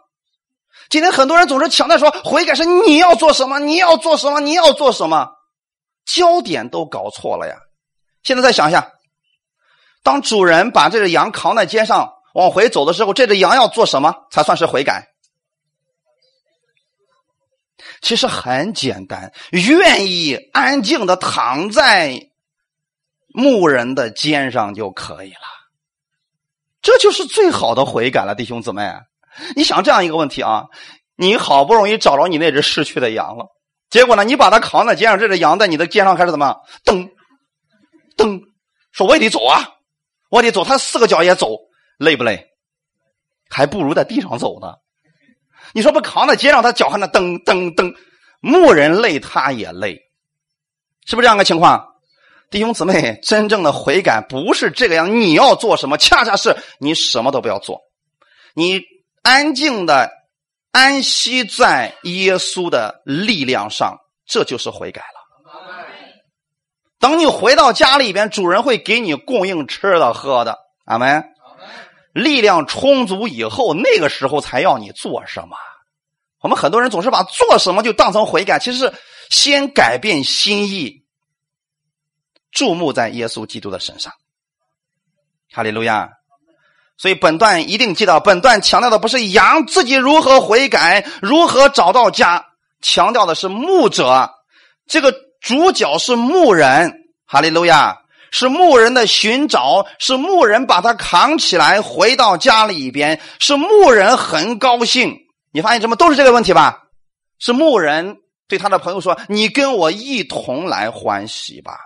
[0.88, 5.30] 今天很多人总是强调说悔改是你要做什么，你要做什么，你要做什么，
[6.04, 7.56] 焦点都搞错了呀！
[8.22, 8.92] 现在再想一下，
[10.02, 15.11] 当主人把这只羊扛在肩上往回走的时候，这只羊要做什么才算是悔改？
[18.02, 22.20] 其实很简单，愿意安静的躺在
[23.32, 25.46] 牧人的肩上就可以了，
[26.82, 28.92] 这就是最好的悔改了，弟兄姊妹。
[29.56, 30.66] 你想这样一个问题啊？
[31.16, 33.46] 你好不容易找着你那只逝去的羊了，
[33.88, 37.08] 结果呢，你把它扛在肩上，这只羊在你的肩上开始怎么蹬
[38.16, 38.42] 蹬？
[38.90, 39.62] 说我也得走啊，
[40.28, 41.56] 我得走，它四个脚也走，
[41.98, 42.48] 累不累？
[43.48, 44.74] 还不如在地上走呢。
[45.72, 47.94] 你说不扛在肩上，他脚还那蹬蹬蹬，
[48.40, 50.00] 牧人累，他也累，
[51.06, 51.94] 是不是这样个情况？
[52.50, 57.80] 弟兄姊妹，真正的悔改不是这个样，你要做什么，恰恰是你什么都不要做，
[58.54, 58.82] 你。
[59.24, 60.10] 安静的
[60.72, 65.22] 安息在耶稣的力量上，这就是悔改了。
[66.98, 70.58] 等你回到家里边，主人会给你供应吃的喝的。
[70.86, 71.22] 阿门。
[72.12, 75.56] 力量充足以后，那个时候才要你做什么。
[76.40, 78.94] 我们很多人总是把做什么就当成悔改，其实是
[79.30, 81.04] 先改变心意，
[82.50, 84.12] 注目在耶稣基督的身上。
[85.52, 86.10] 哈利路亚。
[86.98, 92.44] 所以本段一定记得，本段强调的不是羊自己如何悔改，如何找到家，
[92.80, 94.30] 强调的是牧者。
[94.86, 96.92] 这个主角是牧人，
[97.26, 98.01] 哈利路亚，
[98.32, 105.16] 是牧人的寻找，是牧人把他扛起来回到家里边，是牧人很高兴。
[105.52, 106.82] 你发现什么都是这个问题吧？
[107.38, 108.16] 是牧人
[108.48, 111.78] 对他的朋友说：“你跟我一同来欢喜吧。”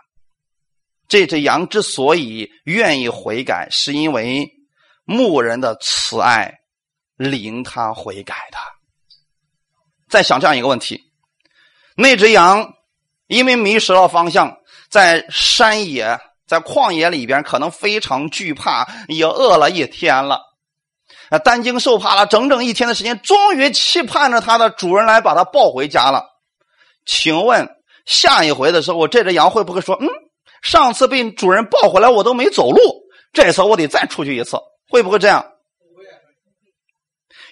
[1.07, 4.51] 这只羊之所以愿意悔改，是因为。
[5.09, 6.53] 牧人的慈爱
[7.15, 8.59] 领他悔改的。
[10.09, 11.01] 再想这样一个问题：
[11.95, 12.75] 那只羊
[13.29, 14.57] 因为迷失了方向，
[14.91, 20.41] 在山野、在旷野里边，可能非常惧怕，也饿了一天了，
[21.31, 26.25] 啊，担惊受怕了整整一天的时间，终于期盼着它的主人来把它抱回家了。
[27.05, 27.69] 请问
[28.05, 30.09] 下一回的时候，这只羊会不会说：“嗯，
[30.63, 32.81] 上次被主人抱回来，我都没走路，
[33.33, 34.57] 这次我得再出去一次。”
[34.89, 35.45] 会不会这样？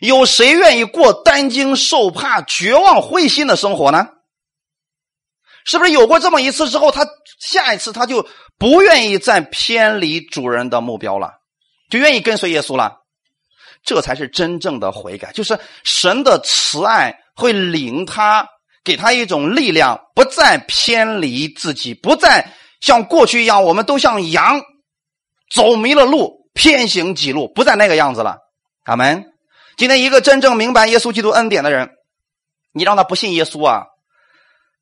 [0.01, 4.09] 有谁愿意过担惊受怕、绝望灰心的生活呢？
[5.65, 7.07] 是不是有过这么一次之后，他
[7.41, 8.27] 下一次他就
[8.59, 11.33] 不愿意再偏离主人的目标了，
[11.91, 12.99] 就愿意跟随耶稣了？
[13.85, 18.47] 这才是真正的悔改，就是神的慈爱会领他，
[18.85, 24.63] 给他一种力量，不再偏离自己，不再像过去一样，我们都像羊
[25.53, 26.45] 走迷了路。
[26.57, 28.37] 偏行己路，不再那个样子了。
[28.85, 29.25] 阿门。
[29.77, 31.91] 今天一个真正明白耶稣基督恩典的人，
[32.73, 33.87] 你让他不信耶稣啊，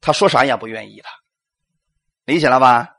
[0.03, 1.05] 他说啥也不愿意的，
[2.27, 2.91] 理解了吧？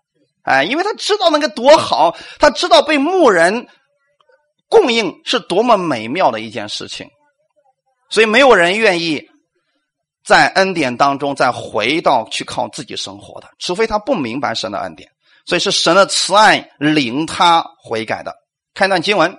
[0.42, 3.68] 哎，因为他知道那个多好，他知道被牧人
[4.68, 7.08] 供应是多么美妙的一件事情，
[8.10, 9.22] 所以没有人愿意
[10.26, 15.10] 在恩典当中再回到去靠自己生活的，除非他不明白神的恩典。
[15.46, 18.34] 所以是神的慈爱领他悔改的。
[18.74, 19.30] 看一段经文，《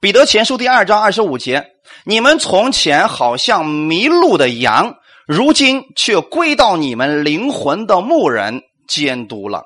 [0.00, 1.74] 彼得前书》第二章二十五节
[2.04, 4.96] ：“你们从前好像迷路的羊，
[5.26, 9.64] 如今却归到你们灵魂的牧人监督了。”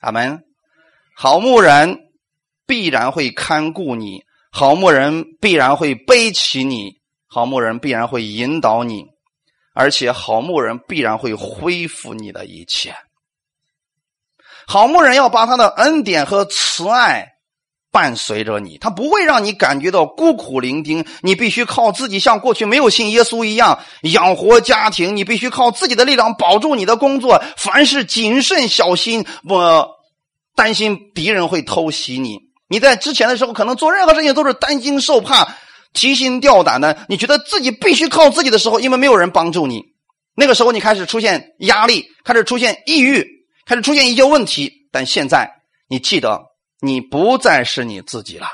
[0.00, 0.42] 阿门。
[1.16, 1.98] 好牧人
[2.66, 9.06] 必然会看顾你，好牧人必然会背起你，好牧人必然会引导你，
[9.72, 12.94] 而且好牧人必然会恢复你的一切。
[14.66, 17.35] 好牧人要把他的恩典和慈爱
[17.96, 21.06] 伴随着你，他不会让你感觉到孤苦伶仃。
[21.22, 25.16] 你必须靠自己，像过去没有信耶稣一样养活家庭。
[25.16, 29.88] 你必须靠自己的力量保住你的工作，凡事谨慎小心，我
[30.54, 32.38] 担心敌人会偷袭你。
[32.68, 35.56] 你在之前的时候，可能做任何事情都是担惊受怕、
[35.94, 36.98] 提心吊胆的。
[37.08, 39.82] 你觉得自己必须靠自己的时候，因为没有人帮助你，
[40.36, 43.24] 那个时候你开始出现压力，开始出现抑郁。
[43.64, 45.50] 开始出现一些问题，但现在
[45.88, 46.40] 你记得，
[46.80, 48.48] 你不再是你自己了。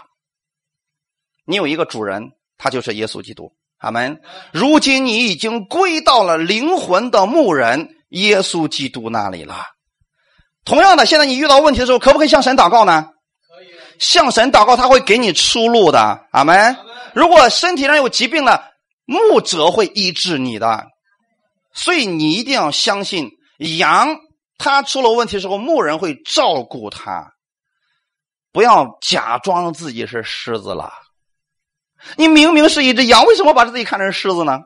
[1.44, 3.52] 你有一个主人，他就是耶稣基督。
[3.78, 4.20] 阿门。
[4.52, 9.66] 如今你已经归到了灵魂的牧人耶稣基督那里了。
[10.64, 13.08] 同样的，现在你遇到问题的时候，可不可以向神祷告呢？
[13.48, 13.66] 可以。
[13.98, 16.26] 向神祷告，他会给你出路的。
[16.30, 16.76] 阿门。
[17.14, 18.70] 如果身体上有疾病了，
[19.04, 20.86] 牧者会医治你的。
[21.74, 23.30] 所以你一定要相信
[23.78, 24.16] 羊。
[24.58, 27.32] 它出了问题的时候，牧人会照顾他。
[28.52, 30.92] 不要假装自己是狮子了。
[32.16, 34.60] 你明明是一只羊，为什么把自己看成狮子呢？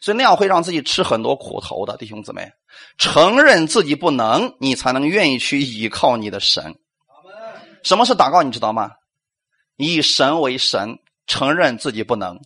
[0.00, 2.50] 所以那样会让自己吃很多苦头的，弟兄姊妹。
[2.96, 6.74] 承认自己不能，你才能愿意去依靠你的神。
[7.82, 8.42] 什么是祷告？
[8.42, 8.92] 你知道吗？
[9.76, 12.38] 以神为神，承认自己不能，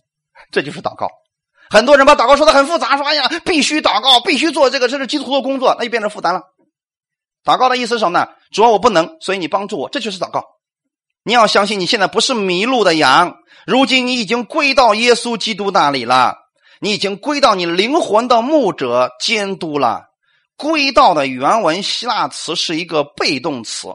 [0.51, 1.09] 这就是祷告。
[1.69, 6.41] 很多人把祷告说的很复杂，说哎呀，必须祷告，必须做这个，这是基督徒的工作，那就变成负担了。
[7.43, 8.29] 祷告的意思是什么呢？
[8.51, 10.54] 主要我不能，所以你帮助我，这就是祷告。
[11.27, 16.35] 你要相信，你现在不是迷路的羊，如今你已经归到耶稣基督那里了，
[16.79, 20.03] 你已经归到你灵魂的牧者监督了。
[20.55, 23.87] 归到的原文希腊词是一个被动词，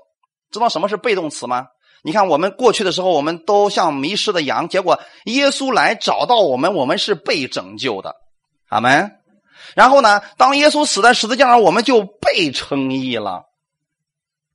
[0.50, 1.66] 知道什么是被动词吗？
[2.02, 8.16] 你看，我们过去的时候，我们都像迷失的羊，结果耶稣来找到我们，我们是被拯救的。
[8.70, 9.12] 阿门。
[9.76, 10.20] 然后呢？
[10.36, 13.44] 当耶稣死在十字架上，我们就被称义了，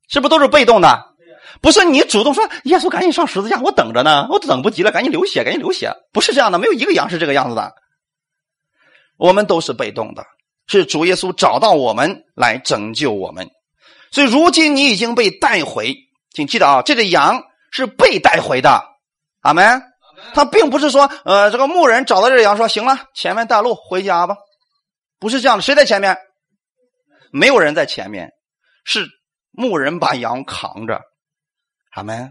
[0.08, 1.15] 是不是都是被动的？
[1.60, 7.72] 不是你主动说耶稣赶紧上十字架，我等着呢，我等不及了，赶紧流血，赶紧流血，不是这样的，没有一个羊是这个样子的。
[9.16, 10.24] 我们都是被动的，
[10.66, 13.48] 是主耶稣找到我们来拯救我们，
[14.10, 15.94] 所以如今你已经被带回，
[16.32, 18.84] 请记得啊，这个羊是被带回的，
[19.40, 19.82] 阿门。
[20.32, 24.36] 他并不是说，呃，这个牧人找到这个羊说，行了，前面带路回家吧。
[25.18, 26.16] 不是这样的，谁在前面？
[27.32, 28.30] 没有人在前面，
[28.84, 29.06] 是
[29.50, 31.02] 牧人把羊扛着，
[31.96, 32.30] 阿门。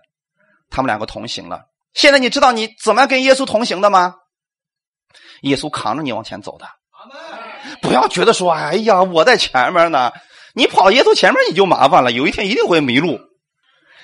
[0.70, 1.64] 他们两个同行了。
[1.94, 4.16] 现在你知道你怎么跟耶稣同行的吗？
[5.42, 6.68] 耶稣扛着你往前走的。
[7.82, 10.12] 不要觉得说，哎呀，我在前面呢，
[10.54, 13.20] 你跑耶稣前面你就麻烦了，有一天一定会迷路。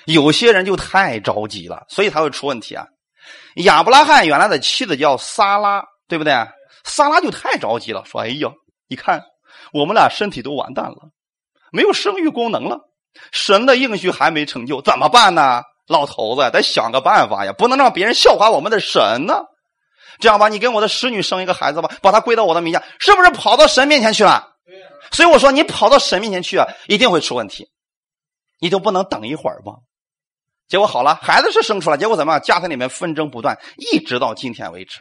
[0.06, 2.86] 有些人就太着急了，所以才会出问题啊。
[3.56, 6.34] 亚伯拉罕原来的妻子叫撒拉，对不对？
[6.84, 8.50] 撒拉就太着急了，说，哎呀。
[8.88, 9.22] 你看，
[9.72, 11.10] 我们俩身体都完蛋了，
[11.70, 12.78] 没有生育功能了，
[13.32, 15.62] 神的应许还没成就，怎么办呢？
[15.88, 19.42] 老头子，得想个办法呀，不能让别人笑话我们的神呢。
[20.20, 24.48] 这样吧，你跟我的使女生一个孩子吧，把他归到我的名下，是不是跑到神面前去了？
[25.10, 27.66] 所以我说，你跑到神面前去啊，一定会出问题。
[28.60, 29.74] 你就不能等一会儿吗？
[30.68, 32.40] 结果好了，孩子是生出来，结果怎么样？
[32.40, 35.00] 家庭里面纷争不断，一直到今天为止。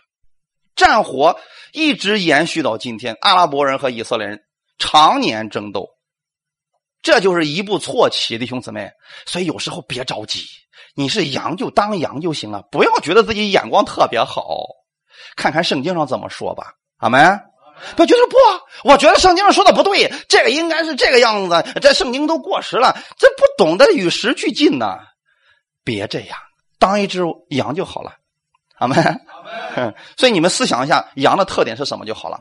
[0.75, 1.39] 战火
[1.71, 4.41] 一直延续到今天，阿拉伯人和以色列人
[4.79, 5.89] 常年争斗，
[7.01, 8.91] 这就是一步错棋，弟兄姊妹。
[9.25, 10.45] 所以有时候别着急，
[10.95, 14.65] 你是羊就当羊就行了，不要觉得自己眼光特别好。
[15.35, 17.39] 看看圣经上怎么说吧，阿门。
[17.95, 18.89] 不觉得不？
[18.89, 21.65] 我觉得圣经上说的不对，这个应该是这个样子。
[21.81, 24.99] 这圣经都过时了，这不懂得与时俱进呢。
[25.83, 26.37] 别这样，
[26.77, 28.13] 当一只羊就好了。
[28.75, 29.25] 阿门，
[30.17, 32.39] 所以你们思想一下羊的特点是什么就好了，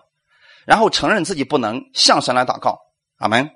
[0.67, 2.79] 然后承认自己不能向神来祷告。
[3.19, 3.49] 阿门。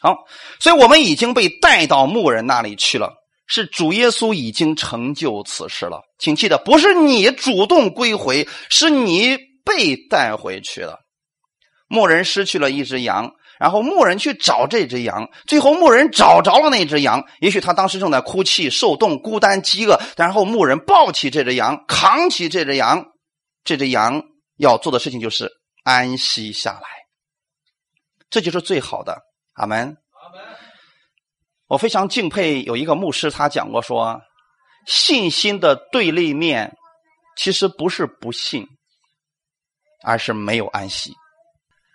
[0.00, 0.16] 好，
[0.60, 3.14] 所以我们已经被带到牧人那里去了，
[3.46, 6.02] 是主耶稣已经成就此事了。
[6.18, 11.00] 请记得，不是你主动归回，是你被带回去了。
[11.88, 13.32] 牧人失去了一只羊。
[13.58, 17.24] 然后牧人去找这只羊，最后牧人找着了那只羊。
[17.40, 19.98] 也许他当时正在哭泣、受冻、孤单、饥饿。
[20.16, 23.04] 然后牧人抱起这只羊，扛起这只羊，
[23.64, 24.22] 这只羊
[24.58, 25.50] 要做的事情就是
[25.82, 26.82] 安息下来。
[28.30, 29.22] 这就是最好的。
[29.58, 29.96] 阿门。
[31.66, 34.20] 我非常敬佩有一个牧师，他讲过说，
[34.86, 36.74] 信心的对立面
[37.36, 38.66] 其实不是不信，
[40.02, 41.12] 而是没有安息。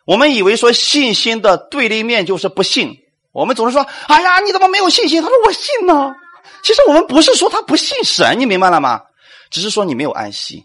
[0.05, 2.97] 我们以为说信心的对立面就是不信，
[3.32, 6.14] 我们总是说：“哎呀，你怎么没有信心？”他说：“我信呢。”
[6.61, 9.01] 其实我们不是说他不信神，你明白了吗？
[9.49, 10.64] 只是说你没有安息。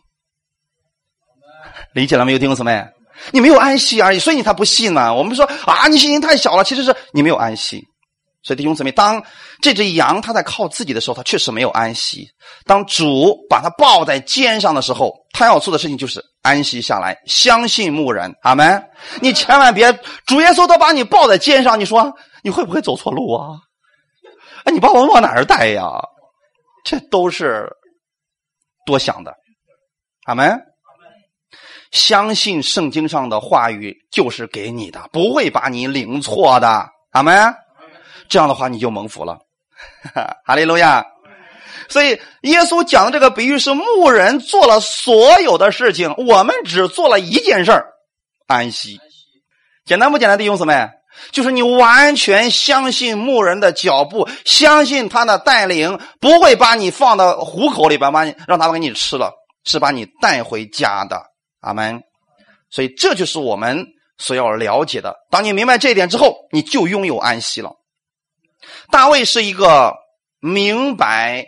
[1.94, 2.84] 理解了没有，弟兄姊妹？
[3.32, 5.14] 你没有安息而已，所以你才不信呢。
[5.14, 7.82] 我们说啊，你信心太小了，其实是你没有安息。
[8.42, 9.22] 所以弟兄姊妹，当
[9.60, 12.26] 这只羊它在靠自己的时候，它确实没有安息。
[12.64, 18.32] 当主把它抱在肩上的时候，他要做的事情就是安息下来，相信牧人。
[18.42, 18.82] 阿门。
[19.20, 19.92] 你千万别
[20.24, 23.58] 主耶稣都把你抱在肩上，你说你会不会走错路啊？
[24.64, 25.90] 哎，你把我往哪儿带呀？
[26.84, 27.68] 这都是
[28.86, 29.34] 多想的。
[30.24, 30.58] 阿门。
[31.92, 36.88] 相信圣经上的话语就是给你的，不会把你领错的。
[37.12, 37.54] 阿门。
[38.28, 39.38] 这样的话，你就蒙福了。
[40.44, 41.04] 哈利路亚。
[41.88, 47.86] 所以，耶稣讲的这个比喻是牧人做了所有的事情，我们只做了一件事儿
[48.46, 49.00] 安息。
[49.86, 50.90] 简单不简单，弟兄姊妹？
[51.32, 59.32] 就是你完全相信牧人的脚步，相信他的带领，不会把你放到虎口里边，把你让他们给你吃了，
[59.64, 61.22] 是把你带回家的。
[61.60, 62.00] 阿门。
[62.70, 63.86] 所以，这就是我们
[64.18, 65.16] 所要了解的。
[65.30, 67.72] 当你明白这一点之后，你就拥有安息了。
[68.90, 69.94] 大卫是一个
[70.40, 71.46] 明白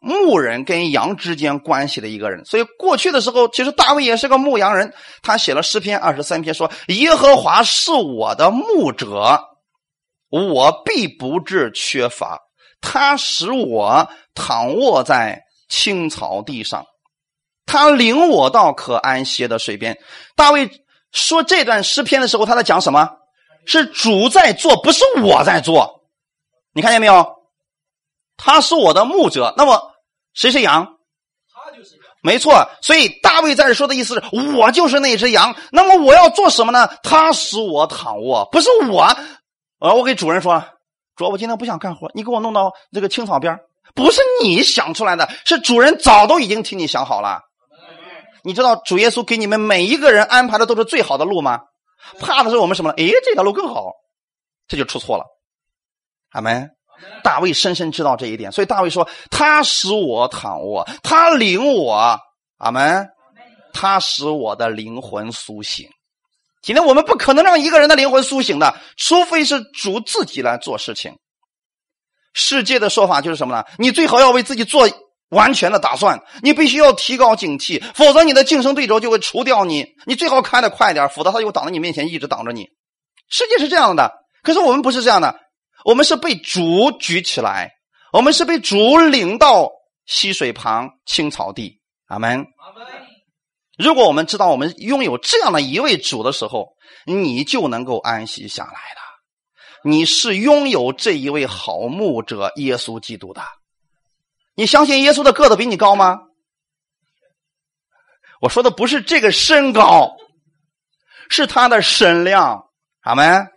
[0.00, 4.92] 牧人跟羊之间关系的一个人，所以过去的时候，其实大卫也是个牧羊人。
[5.22, 9.40] 他写了诗篇二十三篇，说：“耶和华是我的牧者，
[10.30, 12.38] 我必不致缺乏。
[12.80, 16.84] 他使我躺卧在青草地上，
[17.70, 19.96] 他领我到可安歇的水边。”
[20.34, 20.68] 大卫
[21.12, 23.08] 说这段诗篇的时候，他在讲什么？
[23.64, 26.02] 是主在做，不是我在做。
[26.72, 27.36] 你看见没有？
[28.36, 29.92] 他是我的牧者，那么
[30.34, 30.96] 谁是羊？
[31.52, 32.04] 他就是羊。
[32.22, 34.22] 没错，所以大卫在这说的意思是
[34.56, 35.54] 我就是那只羊。
[35.70, 36.88] 那么我要做什么呢？
[37.02, 39.16] 他使我躺卧，不是我。
[39.78, 40.64] 呃，我给主人说，
[41.16, 43.58] 主，我今天不想干活，你给我弄到这个青草边
[43.94, 47.42] 不是你想出来的，是主人早都已经替你想好了。
[48.42, 51.60] 你知道主耶稣给你们每一个人安排的都是最好的路吗？
[52.18, 52.90] 怕的是我们什么？
[52.92, 53.92] 诶，这条路更好，
[54.68, 55.24] 这就出错了。
[56.30, 56.70] 阿门。
[57.22, 62.18] 大卫深深知道这一点，所以大卫说：“他使我躺卧，他领我。”
[62.58, 63.08] 阿门。
[63.72, 65.88] 他使我的灵魂苏醒。
[66.60, 71.16] 今天我们不可能让一个人的灵魂苏醒的，除非是主自己来做事情。
[72.34, 73.64] 世界的说法就是什么呢？
[73.78, 74.88] 你最好要为自己做
[75.30, 79.86] 完全的打算，你必须要提高警惕，否则你的竞争对手就会除掉你。
[80.06, 82.68] 你最好开的快点，否则他就挡在你面前，一直挡着你。
[83.28, 84.12] 世界是这样的，
[84.42, 85.34] 可是我们不是这样的。
[85.84, 87.70] 我们是被主举起来，
[88.12, 89.70] 我们是被主领到
[90.04, 91.80] 溪水旁青草地。
[92.08, 92.44] 阿门。
[93.78, 96.70] 如果我们知道我们拥有这样的一位主的时候，
[97.06, 99.00] 你就能够安息下来了。
[99.84, 103.40] 你是拥有这一位好牧者耶稣基督的。
[104.60, 106.18] 你相信耶稣的个子比你高吗？
[108.42, 110.18] 我说的不是这个身高，
[111.30, 112.66] 是他的身量。
[113.00, 113.48] 阿门。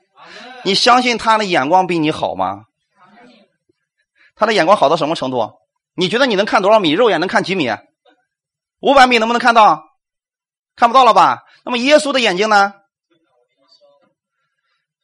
[0.64, 2.64] 你相信他的眼光比你好吗？
[4.34, 5.52] 他的眼光好到什么程度？
[5.94, 6.92] 你觉得你能看多少米？
[6.92, 7.70] 肉眼能看几米？
[8.80, 9.84] 五百米能不能看到？
[10.78, 11.44] 看不到了吧？
[11.66, 12.76] 那么耶稣的眼睛呢？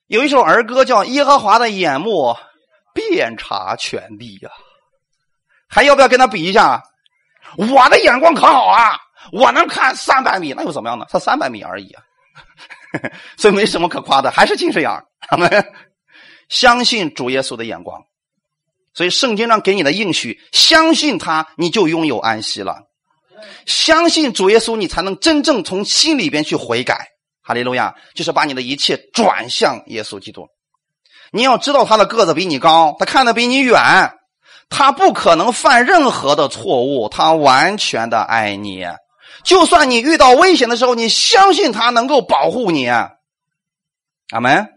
[0.08, 2.38] 有一首儿歌叫《耶和华的眼目
[2.94, 4.50] 遍察全地》呀，
[5.70, 6.82] 还要不要跟他比一下？
[7.58, 8.98] 我的眼光可好啊！
[9.32, 11.06] 我能看三百米，那又怎么样呢？
[11.10, 12.04] 才三百米而已啊！
[13.38, 14.90] 所以没什么可夸的，还是近视眼。
[15.28, 15.72] 他 们
[16.48, 18.02] 相信主耶稣的眼光，
[18.94, 22.84] 所以圣经上给你的应许，相信他，你就拥有安息了。
[23.66, 27.10] 相信主耶稣，你才能真正从心里边去悔改。
[27.42, 30.48] 哈利路亚，就是把你的一切转向耶稣基督。
[31.32, 34.14] 你要知道，他的个子比你高，他看得比你远，
[34.70, 38.86] 他不可能犯任何的错误，他完全的爱你。
[39.44, 42.88] 就算你遇到危险的时候，你相信他能够保护你。
[42.88, 44.68] 阿门。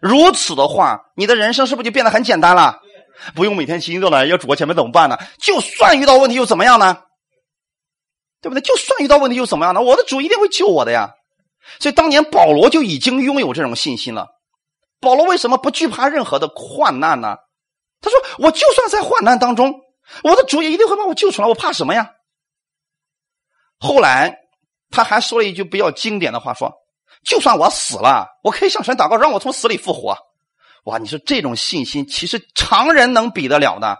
[0.00, 2.80] 如此的话，你的人生是不是就变得很简单了？
[3.34, 5.18] 不用每天心着呢，要主播前面怎么办呢？
[5.38, 6.96] 就算遇到问题又怎么样呢？
[8.40, 8.62] 对不对？
[8.62, 9.82] 就算遇到问题又怎么样呢？
[9.82, 11.10] 我的主一定会救我的呀！
[11.78, 14.28] 所以当年保罗就已经拥有这种信心了。
[15.00, 17.36] 保罗为什么不惧怕任何的患难呢？
[18.00, 19.74] 他说：“我就算在患难当中，
[20.24, 22.10] 我的主也一定会把我救出来，我怕什么呀？”
[23.78, 24.38] 后来
[24.90, 26.72] 他还说了一句比较经典的话，说。
[27.22, 30.16] 就算我死了，我可以向神祷告，让我从死里复活。
[30.84, 30.96] 哇！
[30.96, 33.98] 你说这种信心，其实常人能比得了的。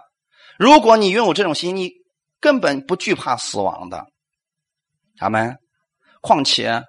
[0.57, 1.91] 如果你拥有这种心，你
[2.39, 4.07] 根本不惧怕死亡的。
[5.19, 5.55] 阿门。
[6.21, 6.81] 况且，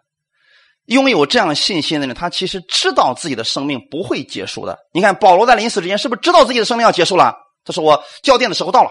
[0.87, 4.79] 拥有这样信心的人，他其实知道自己的生命不会结束的。
[4.93, 7.37] 你看，保罗在临死之前，是不是知道自己的生命要结束了？
[7.65, 8.91] 他说：“我交电的时候到了。”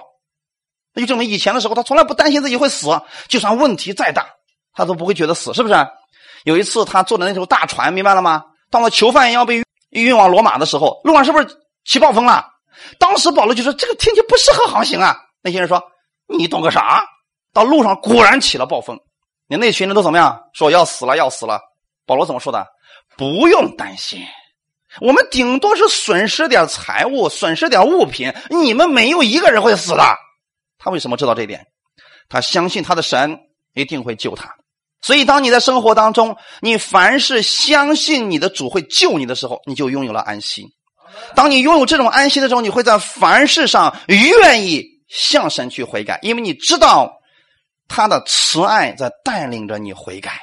[0.96, 2.88] 那就证明以前的时候他从来不担心自己会死，
[3.28, 4.26] 就算问题再大，
[4.74, 5.76] 他都不会觉得死，是不是？
[6.46, 8.44] 有一次他坐的那艘大船，明白了吗？
[8.70, 11.48] 当了囚犯要被运往罗马的时候，路上是不是
[11.86, 12.46] 起暴风了？
[12.98, 15.84] 当时保罗就说：“这个天气不适合航行啊。”那些人说
[16.28, 17.04] ：“你懂个啥？”
[17.54, 18.98] 到路上果然起了暴风，
[19.48, 20.42] 你那群人都怎么样？
[20.54, 21.60] 说要死了，要死了。
[22.06, 22.66] 保罗怎么说的？
[23.18, 24.22] 不用担心，
[25.00, 30.04] 我们顶多是损失点财物，损失点物品，你们没有一个人会死的。
[30.78, 31.66] 他为什么知道这一点？
[32.30, 33.38] 他相信他的神
[33.74, 34.56] 一定会救他。
[35.02, 40.66] 所以，当你在生活当中，你凡是相信你的主会救你的时候，你就拥有了安心。
[41.36, 47.12] 当你拥有这种安心的时候，你会在凡事上愿意向神去悔改，因为你知道
[47.88, 50.40] 他的慈爱在带领着你悔改。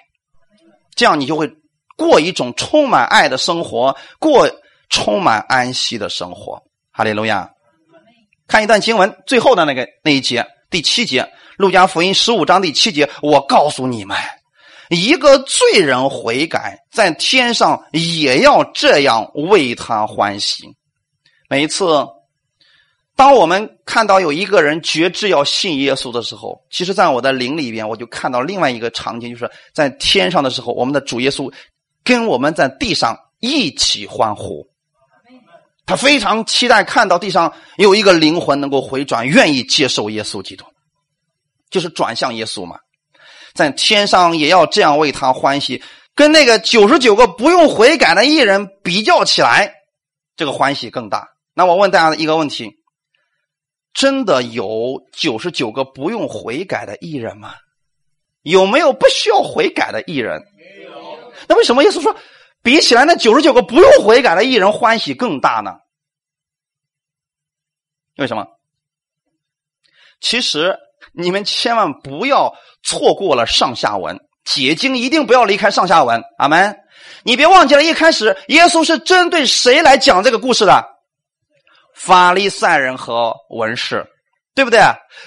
[0.99, 1.49] 这样，你就会
[1.97, 4.51] 过一种充满爱的生活，过
[4.91, 6.61] 充满安息的生活。
[6.91, 7.49] 哈利路亚！
[8.49, 11.23] 看一段经文，最后的那个那一节，第七节，
[11.57, 14.17] 《路加福音》十五章第七节，我告诉你们。
[14.91, 20.65] 一个罪人悔改，在天上也要这样为他欢喜。
[21.49, 22.05] 每一次，
[23.19, 31.53] 当我们看到有一个人决志要信耶稣的时候，其实，在我的灵里边，我就看到另外一个场景，就是在天上的时候，我们的主耶稣
[32.05, 34.65] 跟我们在地上一起欢呼。
[35.85, 40.65] 他非常期待看到地上有一个灵魂能够回转，愿意接受耶稣基督，
[41.71, 42.77] 就是转向耶稣嘛。
[43.53, 45.83] 在天上也要这样为他欢喜，
[46.15, 49.73] 跟那个九十九个不用悔改的艺人比较起来，
[50.37, 51.27] 这个欢喜更大。
[51.53, 52.78] 那我问大家一个问题：
[53.99, 57.55] 真的有九十九个不用悔改的艺人吗？
[58.43, 60.41] 有没有不需要悔改的艺人？
[60.57, 61.33] 没有。
[61.49, 62.15] 那为什么耶稣说
[62.63, 65.79] 比起来那九十九个不用悔改的艺人欢喜更大呢？
[68.17, 68.47] 为什么？
[70.21, 70.79] 其实。
[71.13, 76.23] 你们千万不要错过了上下文，解经一定不要离开上下文。
[76.39, 76.77] 阿门！
[77.25, 80.85] 你别忘记了，一开始耶稣是针对谁来讲这个故事的？
[81.99, 84.07] 法利赛人和文士，
[84.55, 84.81] 对不对？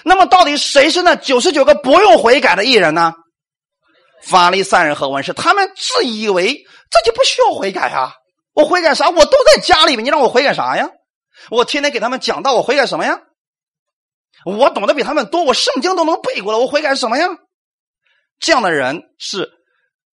[0.04, 3.12] 那么到底谁是那九十九个不用悔改的艺人呢？
[4.22, 8.14] 法利赛人和文士，他们自以为自己不需要悔改啊！
[8.54, 9.10] 我悔改啥？
[9.10, 10.88] 我都在家里面，你让我悔改啥呀？
[11.50, 13.20] 我天天给他们讲道，我悔改什么呀？
[14.46, 17.28] 我懂得比他们多，我圣经都能背过来，我悔改什么呀？
[18.40, 19.50] 这样的人是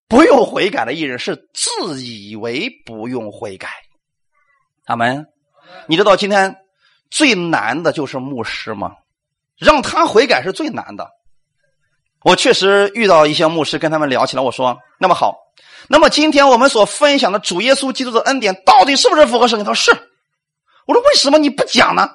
[0.08, 3.70] 不用悔改的艺人，是自以为不用悔改。
[4.84, 5.26] 他们。
[5.86, 6.56] 你知道今天
[7.10, 8.96] 最难的就是牧师吗？
[9.56, 11.10] 让他悔改是最难的。
[12.22, 15.36] 我确实遇到一些牧师，跟他们聊起来，我说：“那么好，
[15.88, 20.08] 那么今天我们所分享的主耶稣基督的恩典，到底是不是符合圣经？”他说：“是。”
[20.86, 22.08] 我说：“为什么你不讲呢？”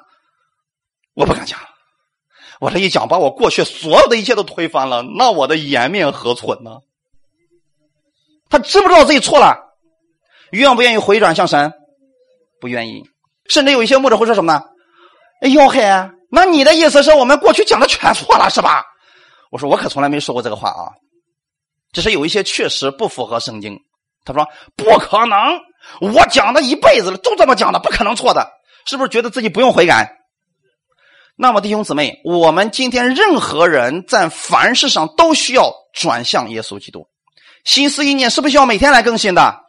[1.16, 1.60] 我不敢讲。
[2.60, 6.80] 我这一讲，把我过去所有的一切都推翻了，那我的颜面何存呢？
[8.50, 9.76] 他知不知道自己错了？
[10.52, 11.74] 愿不愿意回转向神？
[12.62, 13.04] 不愿意。
[13.50, 14.64] 甚至有一些牧者会说什么呢？
[15.42, 15.82] 哎呦嘿，
[16.32, 18.84] 那你的意思是我们过去讲的全错了是吧？
[19.52, 20.92] 我说我可从来没说过这个话啊，
[21.92, 23.80] 只是有一些确实不符合圣经。
[24.26, 25.38] 他说不可能，
[26.02, 28.50] 我讲的一辈子了，都这么讲的，不可能错的，
[28.86, 30.18] 是不是觉得自己不用悔改？
[31.38, 37.08] 那么，弟兄姊妹，我们今天任何人在凡事上都需要转向耶稣基督，
[37.66, 39.65] 心思意念是不是需要每天来更新的？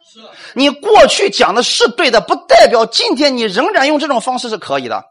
[0.53, 5.03] 你过去讲的是对的，不代表今天你仍然用这种方式是可以的。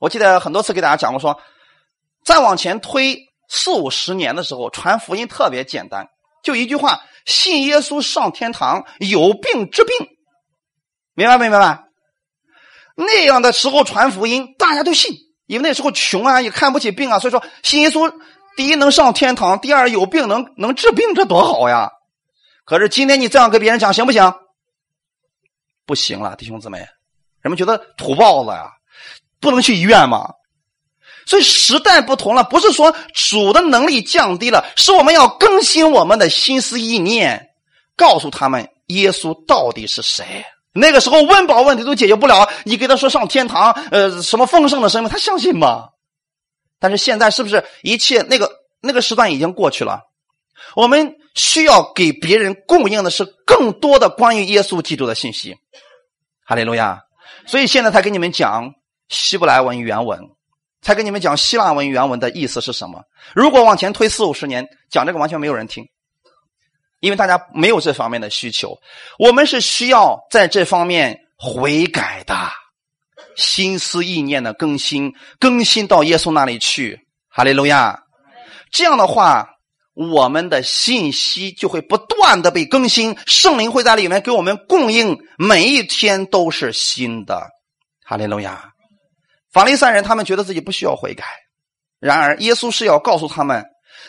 [0.00, 1.40] 我记得很多次给大家讲过，说
[2.24, 6.08] 再往前推四五十年的时候，传福音特别简单，
[6.42, 9.94] 就一句话：信耶稣上天堂，有病治病。
[11.14, 11.84] 明白没明白？
[12.94, 15.12] 那样的时候传福音，大家都信。
[15.46, 18.12] 因为那时候穷啊，也看不起病啊，所以说信耶稣，
[18.56, 21.90] 第一能上天堂，第二有病能能治病，这多好呀！
[22.68, 24.30] 可是今天你这样跟别人讲行不行？
[25.86, 26.80] 不行了，弟兄姊妹，
[27.40, 28.70] 人们觉得土包子呀，
[29.40, 30.28] 不能去医院吗？
[31.24, 37.48] 所以时代不同了，不是说主的能力降低了，是我们要更新我们的心思意念，
[37.96, 40.44] 告诉他们耶稣到底是谁。
[40.74, 45.88] 那个时候温饱问题都解决不了，你给他说上天堂，呃，什么丰盛的生命，他相信吗？
[46.78, 48.50] 但是现在是不是一切那个
[48.82, 50.02] 那个时段已经过去了？
[50.76, 55.56] 我们需要给别人供应的是更多的关于耶稣基督的信息。
[56.44, 57.00] 哈利路亚！
[57.46, 58.72] 所以现在才给你们讲
[59.08, 60.20] 希伯来文原文，
[60.82, 63.02] 才给你们讲希腊文原文的意思是什么。
[63.34, 65.86] 如果往前推四五十年，讲这个完全没有人听。
[67.00, 68.76] 因为大家没有这方面的需求，
[69.20, 72.34] 我们是需要在这方面悔改的，
[73.36, 76.98] 心思意念的更新，更新到耶稣那里去。
[77.28, 78.02] 哈利路亚！
[78.72, 79.48] 这样的话，
[79.98, 87.48] 我们的信息就会不断的被更新，圣灵会在里面给我们供应，每一天都是新的。
[88.04, 88.70] 哈利路亚！
[89.52, 91.24] 法利赛人他们觉得自己不需要悔改，
[91.98, 93.64] 然而耶稣是要告诉他们，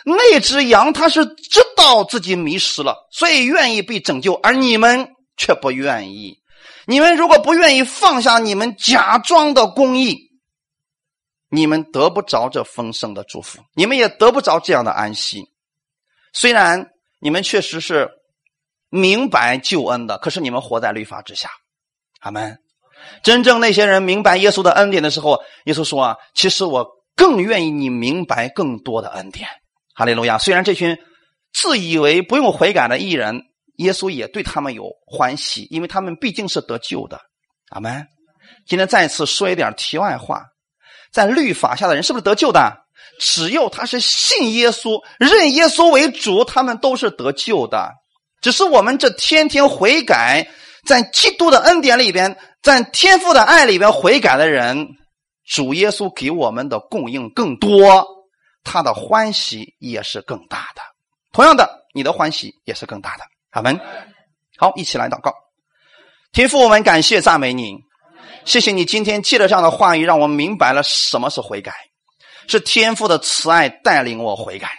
[0.06, 6.38] 那只羊它是知道自己迷失了，所以愿意被拯救，而你们却不愿意。
[6.86, 10.30] 你们如果不愿意放下你们假装的公义，
[11.50, 15.49] 你们得不着这丰盛的祝福，你们也得不着这样的安息。
[16.34, 16.88] 虽然
[17.19, 18.09] 你们确实是
[18.89, 21.49] 明白救恩的，可是你们活在律法之下。
[22.21, 22.57] 阿门。
[23.23, 29.47] 真正那些人明白耶稣的恩典的时候，耶稣说：“啊，其实我更愿意你明白更多的恩典。”
[29.95, 30.38] 哈利路亚。
[30.38, 30.97] 虽然这群
[31.53, 33.41] 自以为不用悔改的艺人，
[33.77, 37.19] 耶稣也对他们有欢喜，因为他们毕竟是得救的。
[37.69, 38.05] 阿门。
[38.65, 40.43] 今天再次说一点题外话。
[41.11, 42.86] 在律法下的人是不是得救的？
[43.20, 47.91] 只要他是信耶稣、认耶稣为主，他们都是得救的。
[48.41, 50.47] 只是我们这天天悔改，
[50.86, 54.88] 在基督的恩典里边，在天父的爱里边悔改的人，
[55.45, 58.07] 主耶稣给我们的供应更多，
[58.63, 60.82] 他的欢喜也是更大的。
[61.34, 63.24] 同样的，你的欢喜也是更大的。
[63.51, 63.80] 阿门。
[64.57, 65.34] 好，一起来祷告。
[66.32, 67.78] 天父，我们感谢赞美你。
[68.45, 71.74] 谢谢你今天借着这样的话语，让我明白了什么是悔改，
[72.50, 74.70] 是天父的慈爱带领我悔改，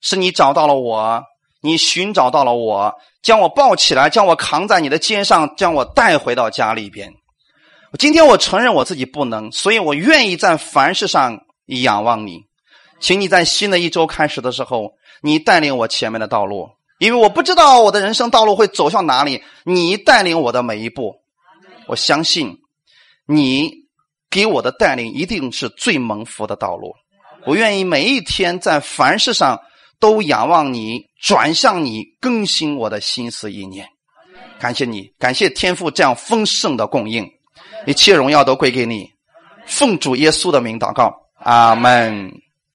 [0.00, 1.22] 是你找到了我，
[1.60, 7.12] 你寻找到了我，将我抱起来，将我扛在你的肩上，将我带回到家里边。
[7.98, 12.42] 今天我承认我自己不能，所以我愿意在凡事上仰望你，
[13.00, 14.92] 请你在新的一周开始的时候，
[15.22, 16.68] 你带领我前面的道路，
[16.98, 21.16] 因为我不知道我的人生道路会走向哪里，你带领我的每一步。
[21.88, 22.58] 我相信
[23.26, 23.85] 你
[24.30, 26.94] 给我的带领一定是最蒙福的道路。
[27.46, 29.60] 我愿意每一天在凡事上
[30.00, 33.86] 都仰望你，转向你，更新我的心思意念。
[34.58, 37.30] 感谢你，感谢天父这样丰盛的供应，
[37.86, 39.10] 一切荣耀都归给你。
[39.66, 42.45] 奉主耶稣的名祷告，阿门。